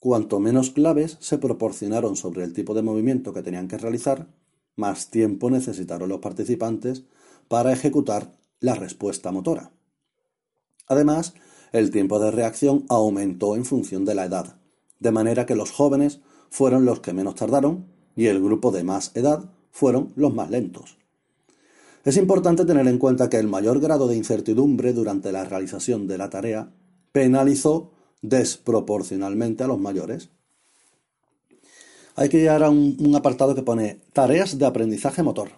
Cuanto 0.00 0.40
menos 0.40 0.70
claves 0.70 1.18
se 1.20 1.36
proporcionaron 1.36 2.16
sobre 2.16 2.42
el 2.42 2.54
tipo 2.54 2.72
de 2.72 2.80
movimiento 2.80 3.34
que 3.34 3.42
tenían 3.42 3.68
que 3.68 3.76
realizar, 3.76 4.28
más 4.76 5.10
tiempo 5.10 5.50
necesitaron 5.50 6.08
los 6.08 6.20
participantes 6.20 7.04
para 7.48 7.72
ejecutar 7.72 8.34
la 8.60 8.74
respuesta 8.74 9.30
motora. 9.30 9.72
Además, 10.88 11.34
el 11.72 11.90
tiempo 11.90 12.18
de 12.18 12.30
reacción 12.30 12.86
aumentó 12.88 13.56
en 13.56 13.66
función 13.66 14.06
de 14.06 14.14
la 14.14 14.24
edad, 14.24 14.56
de 14.98 15.12
manera 15.12 15.44
que 15.44 15.54
los 15.54 15.70
jóvenes 15.70 16.20
fueron 16.48 16.86
los 16.86 17.00
que 17.00 17.12
menos 17.12 17.34
tardaron 17.34 17.86
y 18.16 18.26
el 18.26 18.42
grupo 18.42 18.70
de 18.70 18.84
más 18.84 19.10
edad 19.14 19.50
fueron 19.70 20.14
los 20.16 20.32
más 20.32 20.50
lentos. 20.50 20.96
Es 22.06 22.16
importante 22.16 22.64
tener 22.64 22.88
en 22.88 22.98
cuenta 22.98 23.28
que 23.28 23.36
el 23.36 23.48
mayor 23.48 23.80
grado 23.80 24.08
de 24.08 24.16
incertidumbre 24.16 24.94
durante 24.94 25.30
la 25.30 25.44
realización 25.44 26.06
de 26.06 26.16
la 26.16 26.30
tarea 26.30 26.72
penalizó 27.16 27.92
desproporcionalmente 28.20 29.64
a 29.64 29.66
los 29.66 29.80
mayores. 29.80 30.28
Hay 32.14 32.28
que 32.28 32.36
llegar 32.36 32.62
a 32.62 32.68
un, 32.68 32.98
un, 33.00 33.16
apartado 33.16 33.54
que 33.54 33.62
pone 33.62 34.02
tareas 34.12 34.58
de 34.58 34.66
aprendizaje 34.66 35.22
motor. 35.22 35.48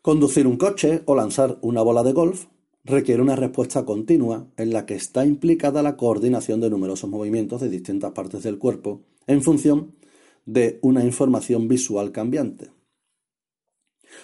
Conducir 0.00 0.46
un 0.46 0.58
coche 0.58 1.02
o 1.06 1.16
lanzar 1.16 1.58
una 1.60 1.82
bola 1.82 2.04
de 2.04 2.12
golf 2.12 2.44
requiere 2.84 3.20
una 3.20 3.34
respuesta 3.34 3.84
continua 3.84 4.46
en 4.56 4.72
la 4.72 4.86
que 4.86 4.94
está 4.94 5.26
implicada 5.26 5.82
la 5.82 5.96
coordinación 5.96 6.60
de 6.60 6.70
numerosos 6.70 7.10
movimientos 7.10 7.60
de 7.60 7.68
distintas 7.68 8.12
partes 8.12 8.44
del 8.44 8.58
cuerpo 8.58 9.00
en 9.26 9.42
función 9.42 9.96
de 10.46 10.78
una 10.82 11.04
información 11.04 11.66
visual 11.66 12.12
cambiante. 12.12 12.70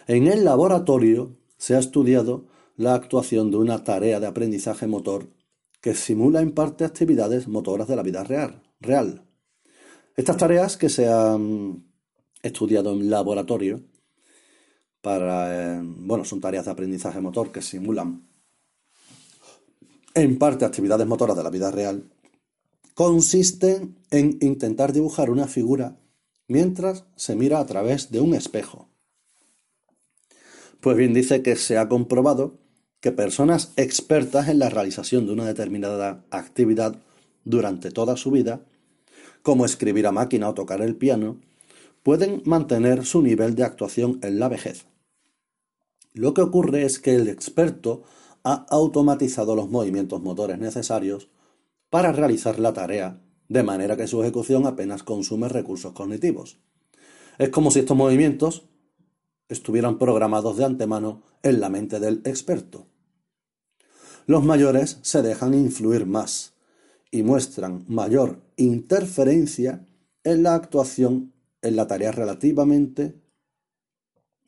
En 0.07 0.29
el 0.29 0.45
laboratorio 0.45 1.35
se 1.57 1.75
ha 1.75 1.81
estudiado 1.81 2.45
la 2.77 2.95
actuación 2.95 3.51
de 3.51 3.57
una 3.57 3.83
tarea 3.83 4.21
de 4.21 4.29
aprendizaje 4.29 4.87
motor 4.87 5.40
que 5.81 5.95
simula 5.95 6.41
en 6.41 6.53
parte 6.53 6.85
actividades 6.85 7.49
motoras 7.49 7.89
de 7.89 7.97
la 7.97 8.03
vida 8.03 8.23
real. 8.25 8.63
real. 8.81 9.25
Estas 10.17 10.37
tareas 10.37 10.77
que 10.77 10.89
se 10.89 11.09
han 11.09 11.85
estudiado 12.43 12.93
en 12.93 13.11
laboratorio 13.11 13.83
para, 15.01 15.79
eh, 15.79 15.81
bueno, 15.83 16.25
son 16.25 16.41
tareas 16.41 16.67
de 16.67 16.71
aprendizaje 16.73 17.21
motor 17.21 17.51
que 17.51 17.63
simulan 17.63 18.29
en 20.15 20.39
parte 20.39 20.65
actividades 20.65 21.07
motoras 21.07 21.37
de 21.37 21.43
la 21.43 21.51
vida 21.51 21.71
real, 21.71 22.11
consisten 22.95 23.97
en 24.11 24.39
intentar 24.41 24.93
dibujar 24.93 25.31
una 25.31 25.47
figura 25.47 26.01
mientras 26.49 27.05
se 27.17 27.37
mira 27.37 27.61
a 27.61 27.67
través 27.67 28.11
de 28.11 28.21
un 28.21 28.35
espejo. 28.35 28.89
Pues 30.81 30.97
bien, 30.97 31.15
dice 31.15 31.43
que 31.43 31.57
se 31.57 31.79
ha 31.79 31.89
comprobado 31.89 32.59
que 33.01 33.13
personas 33.13 33.73
expertas 33.77 34.49
en 34.49 34.59
la 34.59 34.69
realización 34.69 35.27
de 35.27 35.33
una 35.33 35.47
determinada 35.47 36.25
actividad 36.31 36.97
durante 37.45 37.91
toda 37.91 38.17
su 38.17 38.31
vida, 38.31 38.61
como 39.43 39.65
escribir 39.65 40.07
a 40.07 40.13
máquina 40.13 40.49
o 40.49 40.55
tocar 40.55 40.83
el 40.83 40.97
piano, 40.97 41.39
pueden 42.03 42.43
mantener 42.45 43.05
su 43.05 43.23
nivel 43.23 43.55
de 43.55 43.65
actuación 43.65 44.19
en 44.23 44.39
la 44.39 44.49
vejez. 44.49 44.87
Lo 46.13 46.35
que 46.35 46.43
ocurre 46.43 46.85
es 46.85 46.99
que 46.99 47.15
el 47.15 47.29
experto 47.29 48.03
ha 48.43 48.67
automatizado 48.71 49.55
los 49.55 49.71
movimientos 49.71 50.21
motores 50.23 50.59
necesarios 50.59 51.29
para 51.89 52.13
realizar 52.13 52.59
la 52.59 52.73
tarea, 52.73 53.21
de 53.49 53.63
manera 53.63 53.97
que 53.97 54.07
su 54.07 54.23
ejecución 54.23 54.67
apenas 54.67 55.03
consume 55.03 55.49
recursos 55.49 55.93
cognitivos. 55.93 56.59
Es 57.39 57.49
como 57.51 57.71
si 57.71 57.81
estos 57.81 57.97
movimientos 57.97 58.65
estuvieran 59.49 59.99
programados 59.99 60.57
de 60.57 60.65
antemano 60.65 61.23
en 61.43 61.61
la 61.61 61.69
mente 61.69 62.01
del 62.01 62.23
experto. 62.25 62.87
Los 64.31 64.45
mayores 64.45 65.01
se 65.03 65.23
dejan 65.23 65.55
influir 65.55 66.07
más 66.07 66.55
y 67.11 67.25
muestran 67.25 67.85
mayor 67.89 68.41
interferencia 68.55 69.89
en 70.23 70.45
la 70.45 70.55
actuación 70.55 71.35
en 71.63 71.75
la 71.75 71.89
tarea 71.89 72.13
relativamente 72.13 73.21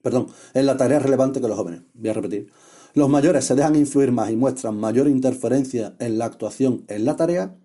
perdón, 0.00 0.28
en 0.54 0.66
la 0.66 0.76
tarea 0.76 1.00
relevante 1.00 1.40
que 1.40 1.48
los 1.48 1.56
jóvenes. 1.56 1.82
Voy 1.94 2.10
a 2.10 2.12
repetir. 2.12 2.52
Los 2.94 3.08
mayores 3.08 3.44
se 3.44 3.56
dejan 3.56 3.74
influir 3.74 4.12
más 4.12 4.30
y 4.30 4.36
muestran 4.36 4.76
mayor 4.76 5.08
interferencia 5.08 5.96
en 5.98 6.16
la 6.16 6.26
actuación 6.26 6.84
en 6.86 7.04
la 7.04 7.16
tarea 7.16 7.58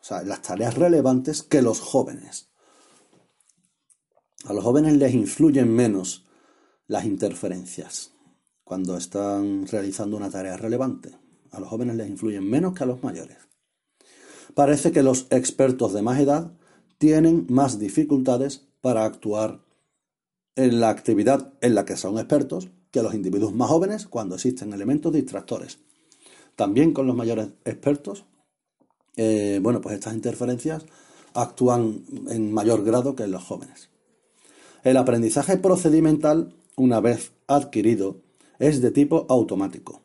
o 0.00 0.04
sea, 0.04 0.20
en 0.20 0.28
las 0.28 0.42
tareas 0.42 0.76
relevantes 0.76 1.42
que 1.42 1.60
los 1.60 1.80
jóvenes. 1.80 2.50
A 4.44 4.52
los 4.52 4.62
jóvenes 4.62 4.92
les 4.92 5.12
influyen 5.12 5.74
menos 5.74 6.24
las 6.86 7.04
interferencias 7.04 8.11
cuando 8.72 8.96
están 8.96 9.66
realizando 9.66 10.16
una 10.16 10.30
tarea 10.30 10.56
relevante. 10.56 11.10
A 11.50 11.60
los 11.60 11.68
jóvenes 11.68 11.94
les 11.94 12.08
influyen 12.08 12.48
menos 12.48 12.72
que 12.72 12.82
a 12.82 12.86
los 12.86 13.02
mayores. 13.02 13.36
Parece 14.54 14.92
que 14.92 15.02
los 15.02 15.26
expertos 15.28 15.92
de 15.92 16.00
más 16.00 16.18
edad 16.18 16.54
tienen 16.96 17.44
más 17.50 17.78
dificultades 17.78 18.62
para 18.80 19.04
actuar 19.04 19.60
en 20.56 20.80
la 20.80 20.88
actividad 20.88 21.52
en 21.60 21.74
la 21.74 21.84
que 21.84 21.98
son 21.98 22.16
expertos 22.16 22.70
que 22.90 23.02
los 23.02 23.12
individuos 23.12 23.52
más 23.52 23.68
jóvenes 23.68 24.06
cuando 24.06 24.36
existen 24.36 24.72
elementos 24.72 25.12
distractores. 25.12 25.78
También 26.56 26.94
con 26.94 27.06
los 27.06 27.14
mayores 27.14 27.48
expertos, 27.66 28.24
eh, 29.18 29.60
bueno, 29.62 29.82
pues 29.82 29.96
estas 29.96 30.14
interferencias 30.14 30.86
actúan 31.34 32.04
en 32.30 32.50
mayor 32.54 32.84
grado 32.84 33.14
que 33.16 33.24
en 33.24 33.32
los 33.32 33.44
jóvenes. 33.44 33.90
El 34.82 34.96
aprendizaje 34.96 35.58
procedimental, 35.58 36.54
una 36.74 37.00
vez 37.00 37.32
adquirido, 37.48 38.22
es 38.58 38.80
de 38.80 38.90
tipo 38.90 39.26
automático. 39.28 40.02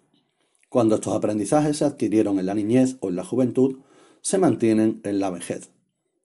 Cuando 0.69 0.95
estos 0.95 1.15
aprendizajes 1.15 1.77
se 1.77 1.85
adquirieron 1.85 2.39
en 2.39 2.45
la 2.45 2.53
niñez 2.53 2.97
o 2.99 3.09
en 3.09 3.15
la 3.15 3.23
juventud, 3.23 3.77
se 4.21 4.37
mantienen 4.37 5.01
en 5.03 5.19
la 5.19 5.29
vejez 5.29 5.71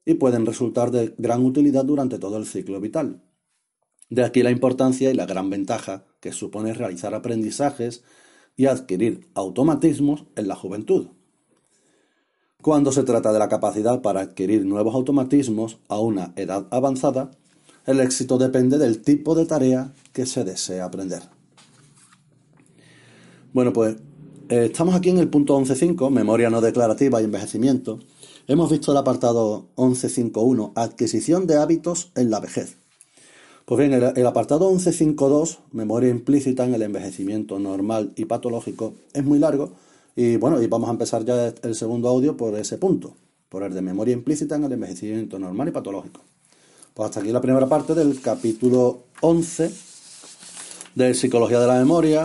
y 0.05 0.15
pueden 0.15 0.47
resultar 0.47 0.91
de 0.91 1.15
gran 1.19 1.45
utilidad 1.45 1.85
durante 1.85 2.19
todo 2.19 2.37
el 2.37 2.47
ciclo 2.47 2.81
vital. 2.81 3.23
De 4.11 4.25
aquí 4.25 4.43
la 4.43 4.51
importancia 4.51 5.11
y 5.11 5.15
la 5.15 5.27
gran 5.27 5.49
ventaja 5.49 6.05
que 6.21 6.33
supone 6.33 6.75
realizar 6.75 7.15
aprendizajes 7.15 8.03
y 8.57 8.67
adquirir 8.67 9.29
automatismos 9.35 10.25
en 10.37 10.49
la 10.49 10.57
juventud. 10.57 11.09
Cuando 12.61 12.93
se 12.93 13.03
trata 13.03 13.33
de 13.33 13.39
la 13.39 13.49
capacidad 13.49 14.03
para 14.03 14.21
adquirir 14.21 14.65
nuevos 14.65 14.95
automatismos 14.95 15.79
a 15.89 15.99
una 15.99 16.33
edad 16.37 16.69
avanzada, 16.71 17.31
el 17.87 18.01
éxito 18.01 18.39
depende 18.39 18.79
del 18.79 19.03
tipo 19.03 19.35
de 19.35 19.47
tarea 19.47 19.93
que 20.13 20.27
se 20.27 20.45
desea 20.45 20.85
aprender. 20.85 21.23
Bueno, 23.53 23.73
pues 23.75 23.97
eh, 24.49 24.69
estamos 24.71 24.95
aquí 24.95 25.11
en 25.11 25.19
el 25.19 25.29
punto 25.29 25.59
11.5, 25.59 26.09
memoria 26.11 26.49
no 26.49 26.62
declarativa 26.62 27.21
y 27.21 27.25
envejecimiento. 27.25 28.01
Hemos 28.47 28.71
visto 28.71 28.93
el 28.93 28.99
apartado 28.99 29.67
11.5.1, 29.77 30.73
adquisición 30.75 31.47
de 31.47 31.57
hábitos 31.57 32.12
en 32.15 32.31
la 32.31 32.41
vejez. 32.41 32.77
Pues 33.67 33.79
bien, 33.79 33.93
el, 33.93 34.27
apartado 34.27 34.71
11.5.2, 34.73 35.59
memoria 35.73 36.09
implícita 36.09 36.65
en 36.65 36.75
el 36.75 36.83
envejecimiento 36.83 37.59
normal 37.59 38.12
y 38.17 38.25
patológico, 38.25 38.95
es 39.12 39.23
muy 39.23 39.38
largo 39.38 39.73
y 40.17 40.37
bueno, 40.37 40.61
y 40.62 40.67
vamos 40.67 40.88
a 40.88 40.93
empezar 40.93 41.25
ya 41.25 41.53
el 41.62 41.75
segundo 41.75 42.09
audio 42.09 42.37
por 42.37 42.55
ese 42.59 42.79
punto, 42.79 43.15
por 43.51 43.62
el 43.62 43.75
de 43.75 43.83
memoria 43.83 44.15
implícita 44.15 44.57
en 44.57 44.65
el 44.65 44.73
envejecimiento 44.73 45.38
normal 45.38 45.69
y 45.69 45.73
patológico. 45.73 46.23
Pues 46.95 47.11
hasta 47.11 47.21
aquí 47.21 47.31
la 47.33 47.41
primera 47.41 47.69
parte 47.69 47.95
del 47.95 48.19
capítulo 48.21 49.05
11 49.21 49.71
de 50.95 51.15
Psicología 51.15 51.61
de 51.61 51.67
la 51.67 51.79
Memoria, 51.79 52.25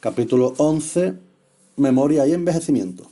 capítulo 0.00 0.54
11, 0.56 1.14
Memoria 1.76 2.26
y 2.26 2.32
envejecimiento. 2.32 3.09